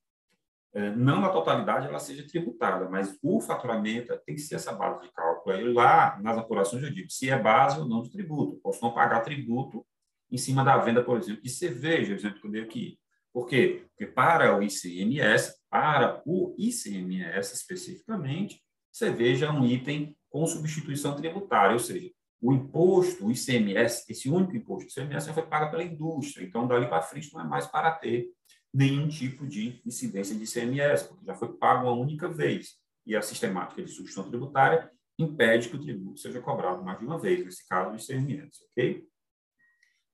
não 0.96 1.20
na 1.20 1.30
totalidade 1.30 1.88
ela 1.88 2.00
seja 2.00 2.26
tributada, 2.26 2.90
mas 2.90 3.18
o 3.22 3.42
faturamento 3.42 4.18
tem 4.26 4.36
que 4.36 4.42
ser 4.42 4.56
essa 4.56 4.72
base 4.72 5.02
de 5.02 5.12
cálculo. 5.12 5.56
Aí 5.56 5.74
lá, 5.74 6.18
nas 6.22 6.38
apurações, 6.38 6.84
eu 6.84 6.94
digo 6.94 7.10
se 7.10 7.30
é 7.30 7.38
base 7.38 7.80
ou 7.80 7.88
não 7.88 8.02
de 8.02 8.12
tributo. 8.12 8.60
Posso 8.62 8.82
não 8.82 8.94
pagar 8.94 9.22
tributo 9.22 9.86
em 10.32 10.38
cima 10.38 10.64
da 10.64 10.78
venda, 10.78 11.04
por 11.04 11.18
exemplo, 11.18 11.42
de 11.42 11.50
cerveja, 11.50 12.14
exemplo 12.14 12.40
que 12.40 12.48
eu 12.48 12.52
dei 12.52 12.62
aqui. 12.62 12.98
Por 13.34 13.48
quê? 13.48 13.86
Porque 13.90 14.12
para 14.12 14.58
o 14.58 14.64
ICMS, 14.64 15.56
para 15.70 16.22
o 16.26 16.56
ICMS 16.58 17.54
especificamente, 17.54 18.62
cerveja 18.92 19.48
é 19.48 19.52
um 19.52 19.66
item 19.66 20.16
com 20.30 20.46
substituição 20.46 21.16
tributária, 21.16 21.74
ou 21.74 21.80
seja, 21.80 22.10
o 22.42 22.54
imposto, 22.54 23.28
o 23.28 23.32
ICMS, 23.32 24.06
esse 24.10 24.30
único 24.30 24.56
imposto, 24.56 24.88
o 24.88 25.04
ICMS 25.04 25.34
foi 25.34 25.44
pago 25.44 25.70
pela 25.70 25.84
indústria, 25.84 26.46
então 26.46 26.68
dali 26.68 26.88
para 26.88 27.02
frente 27.02 27.32
não 27.34 27.42
é 27.42 27.44
mais 27.44 27.68
para 27.68 27.92
ter 27.92 28.30
nenhum 28.74 29.08
tipo 29.08 29.46
de 29.46 29.82
incidência 29.86 30.36
de 30.36 30.44
ICMS, 30.44 31.08
porque 31.08 31.26
já 31.26 31.36
foi 31.36 31.54
pago 31.54 31.84
uma 31.84 31.94
única 31.94 32.30
vez. 32.30 32.76
E 33.06 33.16
a 33.16 33.22
sistemática 33.22 33.82
de 33.82 33.90
substituição 33.90 34.30
tributária 34.30 34.92
impede 35.18 35.70
que 35.70 35.76
o 35.76 35.82
tributo 35.82 36.20
seja 36.20 36.42
cobrado 36.42 36.84
mais 36.84 37.00
de 37.00 37.06
uma 37.06 37.20
vez, 37.20 37.44
nesse 37.44 37.68
caso, 37.68 37.92
o 37.92 37.96
ICMS, 37.96 38.64
ok? 38.72 39.06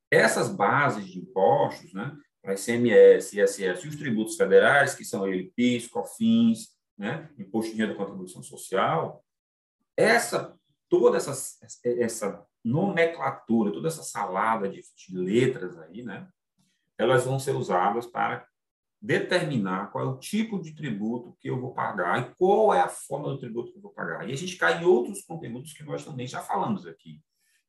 Essas 0.09 0.49
bases 0.49 1.05
de 1.05 1.19
impostos, 1.19 1.93
né, 1.93 2.15
para 2.41 2.53
ICMS, 2.53 3.39
ISS 3.39 3.83
e 3.83 3.87
os 3.87 3.95
tributos 3.95 4.35
federais, 4.35 4.95
que 4.95 5.03
são 5.03 5.27
ele, 5.27 5.51
PIS, 5.55 5.87
COFINS, 5.87 6.69
né, 6.97 7.29
Imposto 7.37 7.73
de 7.73 7.81
Renda 7.81 7.93
e 7.93 7.97
Contribuição 7.97 8.41
Social, 8.41 9.23
essa 9.95 10.57
toda 10.89 11.17
essa, 11.17 11.33
essa 11.83 12.45
nomenclatura, 12.63 13.73
toda 13.73 13.89
essa 13.89 14.03
salada 14.03 14.69
de, 14.69 14.81
de 14.81 15.17
letras 15.17 15.77
aí, 15.77 16.01
né, 16.01 16.27
elas 16.97 17.25
vão 17.25 17.39
ser 17.39 17.55
usadas 17.55 18.05
para 18.05 18.47
determinar 19.01 19.91
qual 19.91 20.03
é 20.03 20.07
o 20.07 20.17
tipo 20.17 20.59
de 20.59 20.73
tributo 20.73 21.37
que 21.39 21.49
eu 21.49 21.59
vou 21.59 21.73
pagar 21.73 22.19
e 22.19 22.35
qual 22.35 22.73
é 22.73 22.81
a 22.81 22.89
forma 22.89 23.29
do 23.29 23.39
tributo 23.39 23.71
que 23.71 23.77
eu 23.77 23.81
vou 23.81 23.91
pagar. 23.91 24.27
E 24.27 24.33
a 24.33 24.35
gente 24.35 24.55
cai 24.55 24.81
em 24.81 24.85
outros 24.85 25.23
conteúdos 25.23 25.73
que 25.73 25.83
nós 25.83 26.03
também 26.03 26.25
já 26.25 26.41
falamos 26.41 26.87
aqui, 26.87 27.21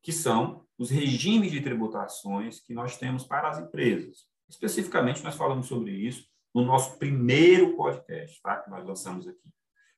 que 0.02 0.12
são 0.12 0.64
os 0.78 0.90
regimes 0.90 1.50
de 1.50 1.60
tributações 1.60 2.60
que 2.60 2.72
nós 2.72 2.96
temos 2.96 3.24
para 3.24 3.48
as 3.50 3.58
empresas. 3.58 4.26
Especificamente, 4.48 5.22
nós 5.22 5.34
falamos 5.34 5.66
sobre 5.66 5.92
isso 5.92 6.26
no 6.54 6.64
nosso 6.64 6.98
primeiro 6.98 7.76
podcast, 7.76 8.40
tá? 8.40 8.56
que 8.56 8.70
nós 8.70 8.84
lançamos 8.86 9.28
aqui. 9.28 9.52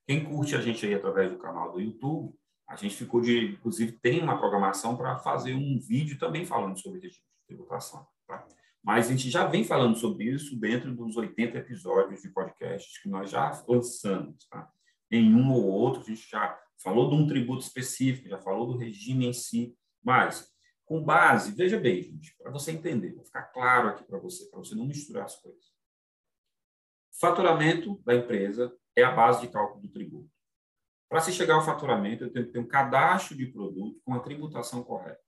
Quem 0.07 0.25
curte 0.25 0.57
a 0.57 0.61
gente 0.61 0.85
aí 0.85 0.95
através 0.95 1.31
do 1.31 1.39
canal 1.39 1.71
do 1.71 1.81
YouTube, 1.81 2.35
a 2.69 2.75
gente 2.75 2.97
ficou 2.97 3.21
de, 3.21 3.53
inclusive, 3.53 3.93
tem 3.93 4.21
uma 4.21 4.39
programação 4.39 4.97
para 4.97 5.19
fazer 5.19 5.55
um 5.55 5.79
vídeo 5.79 6.19
também 6.19 6.45
falando 6.45 6.79
sobre 6.79 7.01
regime 7.01 7.23
de 7.23 7.47
tributação. 7.47 8.05
Tá? 8.27 8.45
Mas 8.83 9.07
a 9.07 9.11
gente 9.11 9.31
já 9.31 9.47
vem 9.47 9.65
falando 9.65 9.97
sobre 9.97 10.25
isso 10.25 10.59
dentro 10.59 10.95
dos 10.95 11.17
80 11.17 11.59
episódios 11.59 12.23
de 12.23 12.31
podcast 12.31 13.03
que 13.03 13.09
nós 13.09 13.31
já 13.31 13.63
lançamos. 13.69 14.47
Tá? 14.49 14.71
Em 15.11 15.35
um 15.35 15.53
ou 15.53 15.65
outro, 15.67 16.01
a 16.01 16.05
gente 16.05 16.29
já 16.29 16.59
falou 16.83 17.11
de 17.11 17.17
um 17.17 17.27
tributo 17.27 17.63
específico, 17.63 18.29
já 18.29 18.39
falou 18.39 18.67
do 18.67 18.79
regime 18.79 19.27
em 19.27 19.33
si, 19.33 19.77
mas 20.03 20.51
com 20.87 21.05
base, 21.05 21.53
veja 21.53 21.79
bem, 21.79 22.03
gente, 22.03 22.35
para 22.37 22.51
você 22.51 22.73
entender, 22.73 23.15
vou 23.15 23.25
ficar 23.25 23.45
claro 23.45 23.89
aqui 23.89 24.03
para 24.03 24.19
você, 24.19 24.51
para 24.51 24.59
você 24.59 24.75
não 24.75 24.87
misturar 24.87 25.25
as 25.25 25.37
coisas. 25.37 25.71
Faturamento 27.21 28.01
da 28.05 28.15
empresa 28.15 28.75
é 28.97 29.05
a 29.05 29.13
base 29.13 29.43
de 29.43 29.49
cálculo 29.49 29.83
do 29.83 29.89
tributo. 29.89 30.29
Para 31.09 31.21
se 31.21 31.33
chegar 31.33 31.55
ao 31.55 31.65
faturamento, 31.65 32.25
eu 32.25 32.33
tenho 32.33 32.47
que 32.47 32.53
ter 32.53 32.59
um 32.59 32.67
cadastro 32.67 33.37
de 33.37 33.47
produto 33.47 34.01
com 34.05 34.15
a 34.15 34.21
tributação 34.21 34.83
correta. 34.83 35.21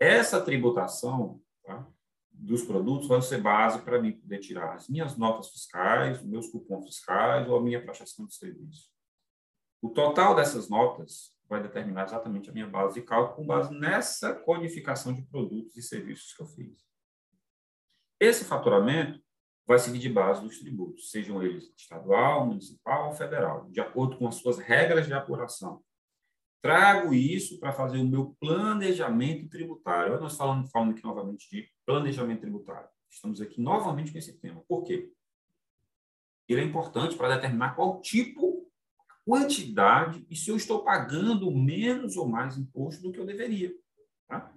Essa 0.00 0.42
tributação, 0.42 1.40
tá? 1.62 1.86
Dos 2.32 2.62
produtos 2.62 3.08
vão 3.08 3.22
ser 3.22 3.40
base 3.40 3.80
para 3.82 4.00
mim 4.00 4.12
poder 4.12 4.38
tirar 4.38 4.74
as 4.74 4.88
minhas 4.88 5.16
notas 5.16 5.50
fiscais, 5.50 6.22
meus 6.22 6.48
cupons 6.48 6.84
fiscais 6.86 7.48
ou 7.48 7.56
a 7.56 7.62
minha 7.62 7.82
prestação 7.82 8.26
de 8.26 8.34
serviço. 8.34 8.90
O 9.80 9.90
total 9.90 10.34
dessas 10.34 10.68
notas 10.68 11.36
vai 11.48 11.62
determinar 11.62 12.04
exatamente 12.04 12.48
a 12.48 12.52
minha 12.52 12.66
base 12.66 12.94
de 12.94 13.02
cálculo 13.02 13.36
com 13.36 13.46
base 13.46 13.74
nessa 13.74 14.34
codificação 14.34 15.12
de 15.12 15.22
produtos 15.22 15.76
e 15.76 15.82
serviços 15.82 16.32
que 16.32 16.42
eu 16.42 16.46
fiz. 16.46 16.78
Esse 18.18 18.44
faturamento 18.44 19.20
vai 19.66 19.78
seguir 19.78 19.98
de 19.98 20.08
base 20.08 20.42
dos 20.42 20.58
tributos, 20.58 21.10
sejam 21.10 21.42
eles 21.42 21.72
estadual, 21.76 22.46
municipal 22.46 23.08
ou 23.08 23.14
federal, 23.14 23.68
de 23.70 23.80
acordo 23.80 24.16
com 24.16 24.26
as 24.26 24.36
suas 24.36 24.58
regras 24.58 25.06
de 25.06 25.12
apuração. 25.12 25.82
Trago 26.62 27.12
isso 27.12 27.58
para 27.58 27.72
fazer 27.72 27.98
o 27.98 28.06
meu 28.06 28.36
planejamento 28.38 29.48
tributário. 29.48 30.20
Nós 30.20 30.36
falamos 30.36 30.70
falando 30.70 30.92
aqui 30.92 31.02
novamente 31.02 31.50
de 31.50 31.68
planejamento 31.84 32.42
tributário. 32.42 32.88
Estamos 33.10 33.40
aqui 33.40 33.60
novamente 33.60 34.12
com 34.12 34.18
esse 34.18 34.38
tema. 34.38 34.62
Por 34.68 34.84
quê? 34.84 35.10
Ele 36.48 36.60
é 36.60 36.64
importante 36.64 37.16
para 37.16 37.34
determinar 37.34 37.74
qual 37.74 38.00
tipo, 38.00 38.70
quantidade 39.24 40.24
e 40.30 40.36
se 40.36 40.50
eu 40.50 40.56
estou 40.56 40.84
pagando 40.84 41.50
menos 41.50 42.16
ou 42.16 42.28
mais 42.28 42.56
imposto 42.56 43.02
do 43.02 43.10
que 43.10 43.18
eu 43.18 43.26
deveria. 43.26 43.74
Tá? 44.28 44.54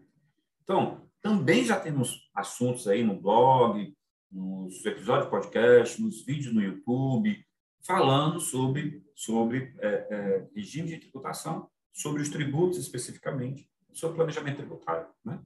Então, 0.63 1.09
também 1.23 1.65
já 1.65 1.79
temos 1.79 2.29
assuntos 2.35 2.87
aí 2.87 3.03
no 3.03 3.19
blog, 3.19 3.95
nos 4.31 4.85
episódios 4.85 5.25
de 5.25 5.31
podcast, 5.31 5.99
nos 5.99 6.23
vídeos 6.23 6.53
no 6.53 6.61
YouTube, 6.61 7.43
falando 7.81 8.39
sobre, 8.39 9.03
sobre 9.15 9.75
é, 9.79 9.87
é, 9.87 10.47
regime 10.53 10.89
de 10.89 10.97
tributação 10.99 11.67
sobre 11.95 12.21
os 12.21 12.29
tributos 12.29 12.77
especificamente, 12.77 13.69
sobre 13.93 14.17
planejamento 14.17 14.57
tributário. 14.57 15.07
Né? 15.23 15.39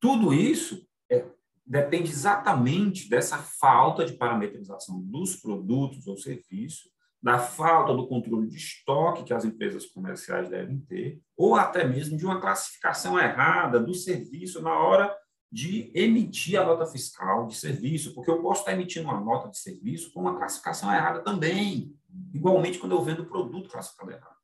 Tudo 0.00 0.32
isso 0.32 0.88
é, 1.10 1.26
depende 1.64 2.10
exatamente 2.10 3.08
dessa 3.08 3.36
falta 3.36 4.06
de 4.06 4.14
parametrização 4.14 4.98
dos 5.02 5.36
produtos 5.36 6.06
ou 6.06 6.16
serviços, 6.16 6.90
da 7.20 7.38
falta 7.38 7.92
do 7.92 8.06
controle 8.06 8.46
de 8.46 8.56
estoque 8.56 9.24
que 9.24 9.34
as 9.34 9.44
empresas 9.44 9.84
comerciais 9.86 10.48
devem 10.48 10.80
ter, 10.80 11.20
ou 11.36 11.56
até 11.56 11.84
mesmo 11.84 12.16
de 12.16 12.24
uma 12.24 12.40
classificação 12.40 13.18
errada 13.18 13.78
do 13.78 13.92
serviço 13.92 14.62
na 14.62 14.72
hora 14.72 15.14
de 15.50 15.90
emitir 15.94 16.58
a 16.58 16.64
nota 16.64 16.86
fiscal 16.86 17.46
de 17.46 17.56
serviço, 17.56 18.14
porque 18.14 18.30
eu 18.30 18.40
posso 18.40 18.60
estar 18.60 18.72
emitindo 18.72 19.08
uma 19.08 19.20
nota 19.20 19.50
de 19.50 19.58
serviço 19.58 20.12
com 20.12 20.20
uma 20.20 20.36
classificação 20.36 20.94
errada 20.94 21.20
também, 21.22 21.92
igualmente 22.32 22.78
quando 22.78 22.92
eu 22.92 23.02
vendo 23.02 23.26
produto 23.26 23.68
classificado 23.68 24.12
errado. 24.12 24.37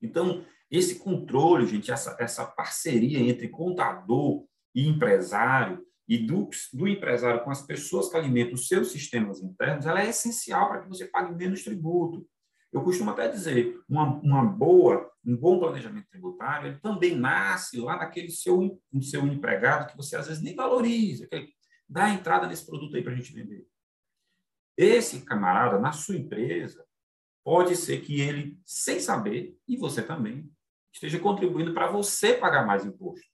Então, 0.00 0.44
esse 0.70 0.98
controle, 0.98 1.66
gente, 1.66 1.90
essa, 1.90 2.16
essa 2.18 2.44
parceria 2.44 3.18
entre 3.18 3.48
contador 3.48 4.44
e 4.74 4.86
empresário, 4.86 5.86
e 6.08 6.18
do, 6.18 6.48
do 6.72 6.86
empresário 6.86 7.42
com 7.42 7.50
as 7.50 7.62
pessoas 7.62 8.08
que 8.08 8.16
alimentam 8.16 8.54
os 8.54 8.68
seus 8.68 8.92
sistemas 8.92 9.42
internos, 9.42 9.86
ela 9.86 10.00
é 10.00 10.08
essencial 10.08 10.68
para 10.68 10.82
que 10.82 10.88
você 10.88 11.06
pague 11.06 11.34
menos 11.34 11.64
tributo. 11.64 12.26
Eu 12.72 12.82
costumo 12.82 13.10
até 13.10 13.28
dizer, 13.28 13.80
uma, 13.88 14.20
uma 14.20 14.44
boa, 14.44 15.10
um 15.24 15.36
bom 15.36 15.58
planejamento 15.58 16.08
tributário, 16.10 16.68
ele 16.68 16.78
também 16.78 17.16
nasce 17.16 17.78
lá 17.78 17.96
naquele 17.96 18.30
seu, 18.30 18.80
seu 19.00 19.26
empregado 19.26 19.90
que 19.90 19.96
você 19.96 20.16
às 20.16 20.28
vezes 20.28 20.42
nem 20.42 20.54
valoriza, 20.54 21.26
que 21.26 21.48
dá 21.88 22.10
entrada 22.10 22.46
nesse 22.46 22.64
produto 22.64 22.96
aí 22.96 23.02
para 23.02 23.12
a 23.12 23.16
gente 23.16 23.32
vender. 23.32 23.66
Esse 24.76 25.24
camarada, 25.24 25.78
na 25.78 25.90
sua 25.90 26.16
empresa, 26.16 26.85
pode 27.46 27.76
ser 27.76 28.00
que 28.00 28.20
ele, 28.20 28.60
sem 28.64 28.98
saber, 28.98 29.56
e 29.68 29.76
você 29.76 30.02
também, 30.02 30.50
esteja 30.92 31.16
contribuindo 31.20 31.72
para 31.72 31.86
você 31.86 32.34
pagar 32.34 32.66
mais 32.66 32.84
imposto. 32.84 33.24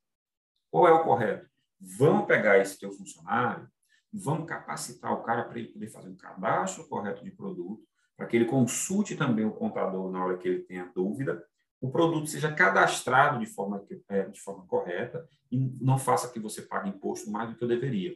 Qual 0.70 0.86
é 0.86 0.92
o 0.92 1.02
correto? 1.02 1.48
Vamos 1.80 2.26
pegar 2.26 2.58
esse 2.58 2.78
teu 2.78 2.92
funcionário, 2.92 3.66
vamos 4.12 4.46
capacitar 4.46 5.14
o 5.14 5.22
cara 5.22 5.44
para 5.44 5.58
ele 5.58 5.68
poder 5.68 5.88
fazer 5.88 6.10
um 6.10 6.16
cadastro 6.16 6.86
correto 6.88 7.24
de 7.24 7.30
produto, 7.30 7.82
para 8.14 8.26
que 8.26 8.36
ele 8.36 8.44
consulte 8.44 9.16
também 9.16 9.46
o 9.46 9.52
contador 9.52 10.10
na 10.10 10.22
hora 10.22 10.36
que 10.36 10.46
ele 10.46 10.60
tenha 10.64 10.92
dúvida, 10.94 11.42
o 11.80 11.90
produto 11.90 12.26
seja 12.26 12.52
cadastrado 12.52 13.38
de 13.38 13.46
forma, 13.46 13.82
é, 14.10 14.24
de 14.24 14.40
forma 14.42 14.66
correta 14.66 15.26
e 15.50 15.56
não 15.80 15.98
faça 15.98 16.30
que 16.30 16.38
você 16.38 16.60
pague 16.60 16.90
imposto 16.90 17.30
mais 17.30 17.48
do 17.48 17.56
que 17.56 17.64
eu 17.64 17.68
deveria. 17.68 18.14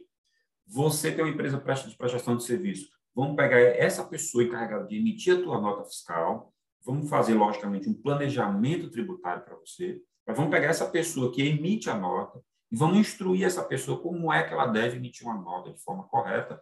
Você 0.67 1.11
tem 1.11 1.25
uma 1.25 1.33
empresa 1.33 1.57
de 1.57 1.97
prestação 1.97 2.37
de 2.37 2.43
serviço, 2.43 2.87
Vamos 3.17 3.35
pegar 3.35 3.59
essa 3.59 4.05
pessoa 4.05 4.43
encarregada 4.43 4.85
de 4.85 4.95
emitir 4.95 5.39
a 5.39 5.41
tua 5.41 5.59
nota 5.59 5.83
fiscal, 5.85 6.53
vamos 6.85 7.09
fazer, 7.09 7.33
logicamente, 7.33 7.89
um 7.89 7.99
planejamento 7.99 8.91
tributário 8.91 9.43
para 9.43 9.55
você, 9.55 9.99
mas 10.23 10.37
vamos 10.37 10.51
pegar 10.51 10.67
essa 10.67 10.87
pessoa 10.87 11.33
que 11.33 11.41
emite 11.41 11.89
a 11.89 11.97
nota 11.97 12.39
e 12.71 12.77
vamos 12.77 12.99
instruir 12.99 13.43
essa 13.43 13.63
pessoa 13.63 13.99
como 13.99 14.31
é 14.31 14.43
que 14.47 14.53
ela 14.53 14.67
deve 14.67 14.97
emitir 14.97 15.25
uma 15.25 15.33
nota 15.33 15.73
de 15.73 15.81
forma 15.81 16.03
correta 16.03 16.61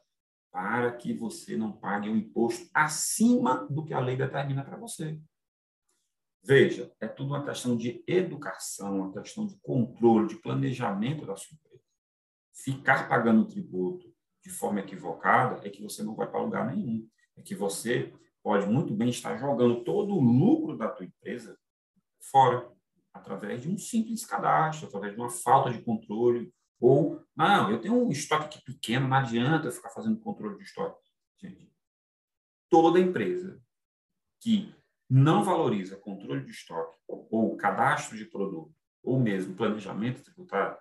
para 0.49 0.93
que 0.93 1.11
você 1.11 1.57
não 1.57 1.73
pague 1.73 2.09
um 2.09 2.15
imposto 2.15 2.69
acima 2.73 3.67
do 3.69 3.83
que 3.83 3.93
a 3.93 3.99
lei 3.99 4.15
determina 4.15 4.63
para 4.63 4.77
você. 4.77 5.19
Veja, 6.41 6.89
é 7.01 7.07
tudo 7.09 7.33
uma 7.33 7.43
questão 7.43 7.75
de 7.75 8.01
educação, 8.07 9.01
uma 9.01 9.11
questão 9.11 9.45
de 9.45 9.59
controle, 9.59 10.29
de 10.29 10.35
planejamento 10.37 11.25
da 11.25 11.35
sua 11.35 11.53
empresa. 11.53 11.83
Ficar 12.53 13.09
pagando 13.09 13.45
tributo 13.45 14.14
de 14.45 14.51
forma 14.51 14.79
equivocada, 14.79 15.67
é 15.67 15.71
que 15.71 15.81
você 15.81 16.03
não 16.03 16.13
vai 16.13 16.29
para 16.29 16.39
lugar 16.39 16.67
nenhum. 16.67 17.10
É 17.36 17.41
que 17.41 17.55
você 17.55 18.13
pode 18.43 18.67
muito 18.67 18.93
bem 18.93 19.10
estar 19.10 19.36
jogando 19.38 19.84
todo 19.84 20.13
o 20.13 20.21
lucro 20.21 20.77
da 20.77 20.88
tua 20.88 21.03
empresa 21.03 21.58
fora, 22.31 22.71
através 23.12 23.63
de 23.63 23.69
um 23.69 23.75
simples 23.75 24.23
cadastro, 24.23 24.88
através 24.88 25.15
de 25.15 25.19
uma 25.19 25.31
falta 25.31 25.71
de 25.71 25.81
controle, 25.81 26.53
ou, 26.79 27.25
não, 27.36 27.71
eu 27.71 27.81
tenho 27.81 27.95
um 27.95 28.12
estoque 28.12 28.45
aqui 28.45 28.63
pequeno, 28.63 29.08
não 29.08 29.17
adianta 29.17 29.67
eu 29.67 29.71
ficar 29.71 29.89
fazendo 29.89 30.19
controle 30.19 30.58
de 30.58 30.63
estoque. 30.63 31.01
Gente, 31.39 31.73
toda 32.69 32.99
empresa 32.99 33.60
que 34.39 34.75
não 35.10 35.43
valoriza 35.43 35.97
controle 35.97 36.43
de 36.43 36.51
estoque, 36.51 36.99
ou 37.08 37.58
cadastro 37.58 38.15
de 38.15 38.25
produto, 38.25 38.75
ou 39.01 39.19
mesmo 39.19 39.55
planejamento 39.55 40.23
tributário, 40.23 40.77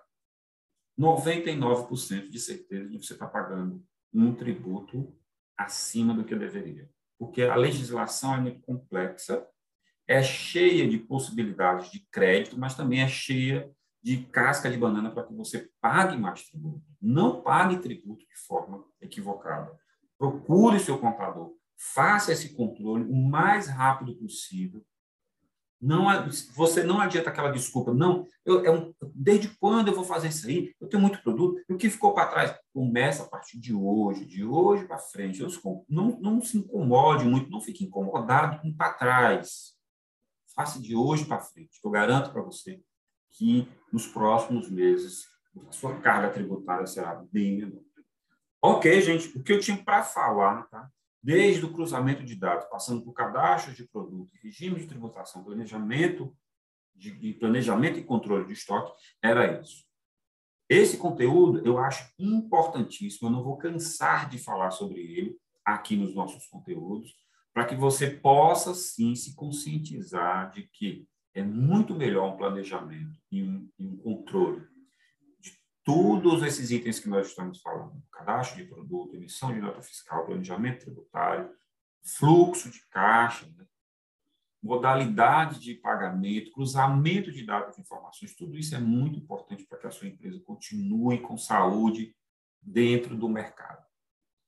99% 0.99 2.29
de 2.29 2.39
certeza 2.39 2.89
de 2.89 2.97
que 2.97 3.05
você 3.05 3.13
está 3.13 3.27
pagando 3.27 3.83
um 4.13 4.33
tributo 4.33 5.13
acima 5.57 6.13
do 6.13 6.23
que 6.23 6.35
deveria. 6.35 6.89
Porque 7.17 7.43
a 7.43 7.55
legislação 7.55 8.35
é 8.35 8.41
muito 8.41 8.61
complexa, 8.61 9.45
é 10.07 10.21
cheia 10.21 10.87
de 10.87 10.97
possibilidades 10.97 11.91
de 11.91 11.99
crédito, 12.11 12.57
mas 12.57 12.75
também 12.75 13.01
é 13.01 13.07
cheia 13.07 13.71
de 14.03 14.17
casca 14.25 14.69
de 14.69 14.77
banana 14.77 15.09
para 15.09 15.23
que 15.23 15.33
você 15.33 15.69
pague 15.81 16.15
mais 16.15 16.47
tributo. 16.47 16.85
Não 17.01 17.41
pague 17.41 17.79
tributo 17.79 18.25
de 18.25 18.35
forma 18.45 18.85
equivocada. 19.01 19.75
Procure 20.17 20.79
seu 20.79 20.97
contador, 20.99 21.53
faça 21.75 22.31
esse 22.31 22.53
controle 22.55 23.03
o 23.03 23.15
mais 23.15 23.67
rápido 23.67 24.15
possível 24.15 24.85
não, 25.85 26.07
você 26.55 26.83
não 26.83 26.99
adianta 26.99 27.29
aquela 27.29 27.51
desculpa, 27.51 27.93
não, 27.93 28.25
eu, 28.43 28.65
é 28.65 28.71
um, 28.71 28.91
desde 29.13 29.49
quando 29.49 29.89
eu 29.89 29.93
vou 29.93 30.03
fazer 30.03 30.29
isso 30.29 30.47
aí? 30.47 30.73
Eu 30.81 30.87
tenho 30.87 30.99
muito 30.99 31.21
produto, 31.21 31.63
e 31.69 31.73
o 31.73 31.77
que 31.77 31.91
ficou 31.91 32.11
para 32.11 32.27
trás? 32.27 32.57
Começa 32.73 33.21
a 33.21 33.27
partir 33.27 33.59
de 33.59 33.71
hoje, 33.71 34.25
de 34.25 34.43
hoje 34.43 34.85
para 34.85 34.97
frente. 34.97 35.45
Não, 35.87 36.19
não 36.19 36.41
se 36.41 36.57
incomode 36.57 37.25
muito, 37.25 37.51
não 37.51 37.61
fique 37.61 37.83
incomodado 37.83 38.61
com 38.61 38.73
para 38.73 38.93
trás. 38.93 39.75
Faça 40.55 40.81
de 40.81 40.95
hoje 40.95 41.25
para 41.25 41.39
frente. 41.39 41.79
Eu 41.83 41.91
garanto 41.91 42.31
para 42.31 42.41
você 42.41 42.81
que 43.37 43.67
nos 43.93 44.07
próximos 44.07 44.69
meses 44.69 45.27
a 45.67 45.71
sua 45.71 45.99
carga 45.99 46.31
tributária 46.31 46.87
será 46.87 47.23
bem 47.31 47.57
menor. 47.57 47.83
Ok, 48.59 49.01
gente, 49.01 49.37
o 49.37 49.43
que 49.43 49.53
eu 49.53 49.59
tinha 49.59 49.77
para 49.77 50.01
falar, 50.01 50.63
tá? 50.63 50.89
Desde 51.25 51.65
o 51.65 51.73
cruzamento 51.73 52.23
de 52.23 52.35
dados, 52.35 52.67
passando 52.69 53.01
por 53.01 53.11
cadastros 53.11 53.75
de 53.75 53.83
produto, 53.87 54.29
regime 54.43 54.79
de 54.79 54.85
tributação, 54.85 55.43
planejamento 55.43 56.37
de, 56.93 57.33
planejamento 57.33 57.97
e 57.97 58.03
controle 58.03 58.45
de 58.45 58.53
estoque, 58.53 58.93
era 59.23 59.59
isso. 59.59 59.83
Esse 60.69 60.99
conteúdo 60.99 61.65
eu 61.65 61.79
acho 61.79 62.13
importantíssimo, 62.19 63.27
eu 63.27 63.31
não 63.31 63.43
vou 63.43 63.57
cansar 63.57 64.29
de 64.29 64.37
falar 64.37 64.69
sobre 64.69 64.99
ele 65.01 65.35
aqui 65.65 65.95
nos 65.95 66.13
nossos 66.13 66.45
conteúdos, 66.45 67.15
para 67.51 67.65
que 67.65 67.75
você 67.75 68.07
possa 68.07 68.75
sim 68.75 69.15
se 69.15 69.33
conscientizar 69.35 70.51
de 70.51 70.69
que 70.73 71.07
é 71.33 71.41
muito 71.41 71.95
melhor 71.95 72.35
um 72.35 72.37
planejamento 72.37 73.19
e 73.31 73.41
um, 73.41 73.67
e 73.79 73.87
um 73.87 73.97
controle 73.97 74.63
todos 75.85 76.41
esses 76.41 76.71
itens 76.71 76.99
que 76.99 77.07
nós 77.07 77.27
estamos 77.27 77.61
falando, 77.61 78.03
cadastro 78.11 78.57
de 78.57 78.67
produto, 78.67 79.15
emissão 79.15 79.53
de 79.53 79.61
nota 79.61 79.83
fiscal, 79.83 80.25
planejamento 80.25 80.85
tributário, 80.85 81.51
fluxo 82.03 82.71
de 82.71 82.83
caixa, 82.87 83.45
né? 83.55 83.65
modalidade 84.61 85.59
de 85.59 85.75
pagamento, 85.75 86.51
cruzamento 86.51 87.31
de 87.31 87.45
dados 87.45 87.77
e 87.77 87.81
informações, 87.81 88.35
tudo 88.35 88.57
isso 88.57 88.73
é 88.73 88.79
muito 88.79 89.19
importante 89.19 89.63
para 89.63 89.77
que 89.77 89.85
a 89.85 89.91
sua 89.91 90.07
empresa 90.07 90.39
continue 90.39 91.21
com 91.21 91.37
saúde 91.37 92.15
dentro 92.59 93.15
do 93.15 93.29
mercado. 93.29 93.85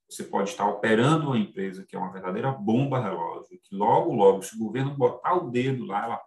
Você 0.09 0.23
pode 0.23 0.49
estar 0.49 0.67
operando 0.67 1.27
uma 1.27 1.37
empresa 1.37 1.85
que 1.85 1.95
é 1.95 1.99
uma 1.99 2.11
verdadeira 2.11 2.51
bomba 2.51 2.99
relógio, 2.99 3.59
que 3.61 3.75
logo, 3.75 4.11
logo, 4.11 4.41
se 4.41 4.55
o 4.55 4.59
governo 4.59 4.97
botar 4.97 5.35
o 5.35 5.51
dedo 5.51 5.85
lá, 5.85 6.03
ela, 6.03 6.21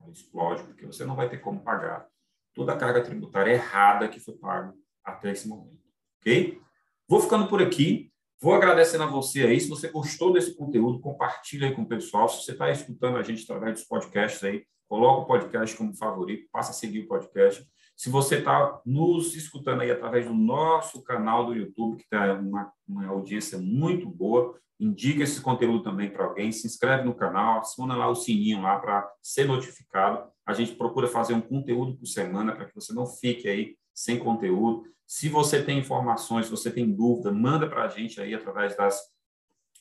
ela 0.00 0.10
explode, 0.10 0.64
porque 0.64 0.86
você 0.86 1.04
não 1.04 1.14
vai 1.14 1.28
ter 1.28 1.38
como 1.38 1.62
pagar 1.62 2.10
toda 2.54 2.72
a 2.72 2.76
carga 2.76 3.02
tributária 3.02 3.52
errada 3.52 4.08
que 4.08 4.20
foi 4.20 4.34
paga 4.34 4.74
até 5.04 5.32
esse 5.32 5.48
momento, 5.48 5.80
ok? 6.20 6.60
Vou 7.08 7.20
ficando 7.20 7.48
por 7.48 7.60
aqui. 7.60 8.10
Vou 8.40 8.54
agradecendo 8.54 9.04
a 9.04 9.06
você 9.06 9.42
aí. 9.42 9.60
Se 9.60 9.68
você 9.68 9.88
gostou 9.88 10.32
desse 10.32 10.54
conteúdo, 10.54 11.00
compartilha 11.00 11.66
aí 11.66 11.74
com 11.74 11.82
o 11.82 11.88
pessoal. 11.88 12.28
Se 12.28 12.42
você 12.42 12.52
está 12.52 12.70
escutando 12.70 13.18
a 13.18 13.22
gente 13.22 13.42
através 13.42 13.74
dos 13.74 13.84
podcasts 13.84 14.42
aí, 14.44 14.64
coloca 14.88 15.22
o 15.22 15.26
podcast 15.26 15.76
como 15.76 15.94
favorito, 15.94 16.48
passa 16.50 16.70
a 16.70 16.74
seguir 16.74 17.00
o 17.00 17.08
podcast. 17.08 17.66
Se 18.00 18.08
você 18.08 18.36
está 18.36 18.80
nos 18.86 19.36
escutando 19.36 19.82
aí 19.82 19.90
através 19.90 20.24
do 20.24 20.32
nosso 20.32 21.02
canal 21.02 21.44
do 21.44 21.54
YouTube, 21.54 21.98
que 21.98 22.08
tem 22.08 22.18
uma, 22.30 22.72
uma 22.88 23.06
audiência 23.08 23.58
muito 23.58 24.08
boa, 24.08 24.58
indica 24.80 25.22
esse 25.22 25.42
conteúdo 25.42 25.82
também 25.82 26.08
para 26.08 26.24
alguém, 26.24 26.50
se 26.50 26.66
inscreve 26.66 27.04
no 27.04 27.14
canal, 27.14 27.58
aciona 27.58 27.94
lá 27.94 28.08
o 28.08 28.14
sininho 28.14 28.62
lá 28.62 28.78
para 28.78 29.06
ser 29.20 29.44
notificado. 29.44 30.26
A 30.46 30.54
gente 30.54 30.76
procura 30.76 31.08
fazer 31.08 31.34
um 31.34 31.42
conteúdo 31.42 31.94
por 31.94 32.06
semana 32.06 32.56
para 32.56 32.64
que 32.64 32.74
você 32.74 32.94
não 32.94 33.04
fique 33.04 33.46
aí 33.46 33.76
sem 33.92 34.18
conteúdo. 34.18 34.84
Se 35.06 35.28
você 35.28 35.62
tem 35.62 35.78
informações, 35.78 36.46
se 36.46 36.50
você 36.50 36.70
tem 36.70 36.90
dúvida, 36.90 37.30
manda 37.30 37.68
para 37.68 37.84
a 37.84 37.88
gente 37.88 38.18
aí 38.18 38.32
através 38.32 38.74
das, 38.74 38.98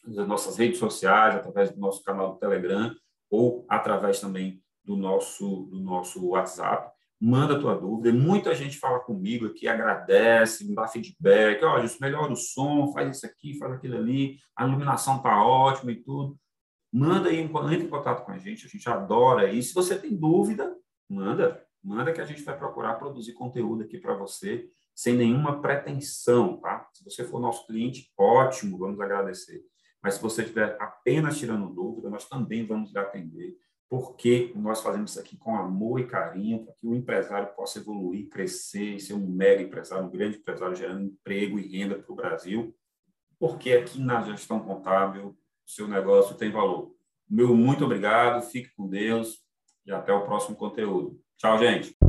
das 0.05 0.27
nossas 0.27 0.57
redes 0.57 0.77
sociais, 0.77 1.37
através 1.37 1.71
do 1.71 1.79
nosso 1.79 2.03
canal 2.03 2.33
do 2.33 2.37
Telegram 2.37 2.93
ou 3.31 3.65
através 3.69 4.19
também 4.19 4.61
do 4.83 4.97
nosso, 4.97 5.69
do 5.71 5.79
nosso 5.79 6.27
WhatsApp 6.27 6.98
manda 7.19 7.55
a 7.55 7.59
tua 7.59 7.75
dúvida. 7.75 8.13
Muita 8.17 8.55
gente 8.55 8.77
fala 8.77 8.99
comigo 8.99 9.47
aqui, 9.47 9.67
agradece, 9.67 10.65
me 10.65 10.73
dá 10.73 10.87
feedback. 10.87 11.63
Olha, 11.63 11.85
isso 11.85 11.97
melhora 11.99 12.31
o 12.31 12.35
som, 12.35 12.91
faz 12.93 13.17
isso 13.17 13.25
aqui, 13.25 13.57
faz 13.57 13.73
aquilo 13.73 13.97
ali, 13.97 14.37
a 14.55 14.65
iluminação 14.65 15.17
está 15.17 15.43
ótima 15.43 15.91
e 15.91 16.01
tudo. 16.01 16.37
Manda 16.91 17.29
aí, 17.29 17.39
entre 17.39 17.83
em 17.83 17.89
contato 17.89 18.25
com 18.25 18.31
a 18.31 18.37
gente, 18.37 18.65
a 18.65 18.69
gente 18.69 18.89
adora 18.89 19.51
isso. 19.51 19.69
Se 19.69 19.75
você 19.75 19.99
tem 19.99 20.15
dúvida, 20.15 20.75
manda, 21.07 21.63
manda 21.83 22.13
que 22.13 22.21
a 22.21 22.25
gente 22.25 22.41
vai 22.41 22.57
procurar 22.57 22.95
produzir 22.95 23.33
conteúdo 23.33 23.83
aqui 23.83 23.99
para 23.99 24.15
você, 24.15 24.67
sem 24.95 25.15
nenhuma 25.15 25.61
pretensão, 25.61 26.57
tá? 26.57 26.87
Se 26.93 27.03
você 27.03 27.23
for 27.23 27.39
nosso 27.39 27.67
cliente, 27.67 28.11
ótimo, 28.17 28.77
vamos 28.77 28.99
agradecer. 28.99 29.61
Mas 30.01 30.15
se 30.15 30.21
você 30.21 30.41
estiver 30.41 30.77
apenas 30.79 31.37
tirando 31.37 31.73
dúvida, 31.73 32.09
nós 32.09 32.27
também 32.27 32.65
vamos 32.65 32.91
lhe 32.91 32.99
atender 32.99 33.55
porque 33.89 34.51
nós 34.55 34.81
fazemos 34.81 35.11
isso 35.11 35.19
aqui 35.19 35.35
com 35.35 35.55
amor 35.55 35.99
e 35.99 36.05
carinho, 36.05 36.63
para 36.63 36.73
que 36.75 36.85
o 36.85 36.95
empresário 36.95 37.53
possa 37.55 37.79
evoluir, 37.79 38.29
crescer 38.29 38.95
e 38.95 38.99
ser 38.99 39.13
um 39.13 39.27
mega 39.27 39.63
empresário, 39.63 40.05
um 40.05 40.11
grande 40.11 40.37
empresário, 40.37 40.75
gerando 40.75 41.05
emprego 41.05 41.57
e 41.57 41.67
renda 41.67 41.95
para 41.95 42.11
o 42.11 42.15
Brasil, 42.15 42.75
porque 43.39 43.71
aqui 43.71 43.99
na 43.99 44.21
gestão 44.21 44.59
contábil, 44.59 45.29
o 45.29 45.35
seu 45.65 45.87
negócio 45.87 46.35
tem 46.35 46.51
valor. 46.51 46.93
Meu 47.27 47.55
muito 47.55 47.83
obrigado, 47.83 48.43
fique 48.43 48.69
com 48.75 48.87
Deus 48.87 49.43
e 49.85 49.91
até 49.91 50.13
o 50.13 50.23
próximo 50.23 50.55
conteúdo. 50.55 51.19
Tchau, 51.37 51.57
gente! 51.57 52.08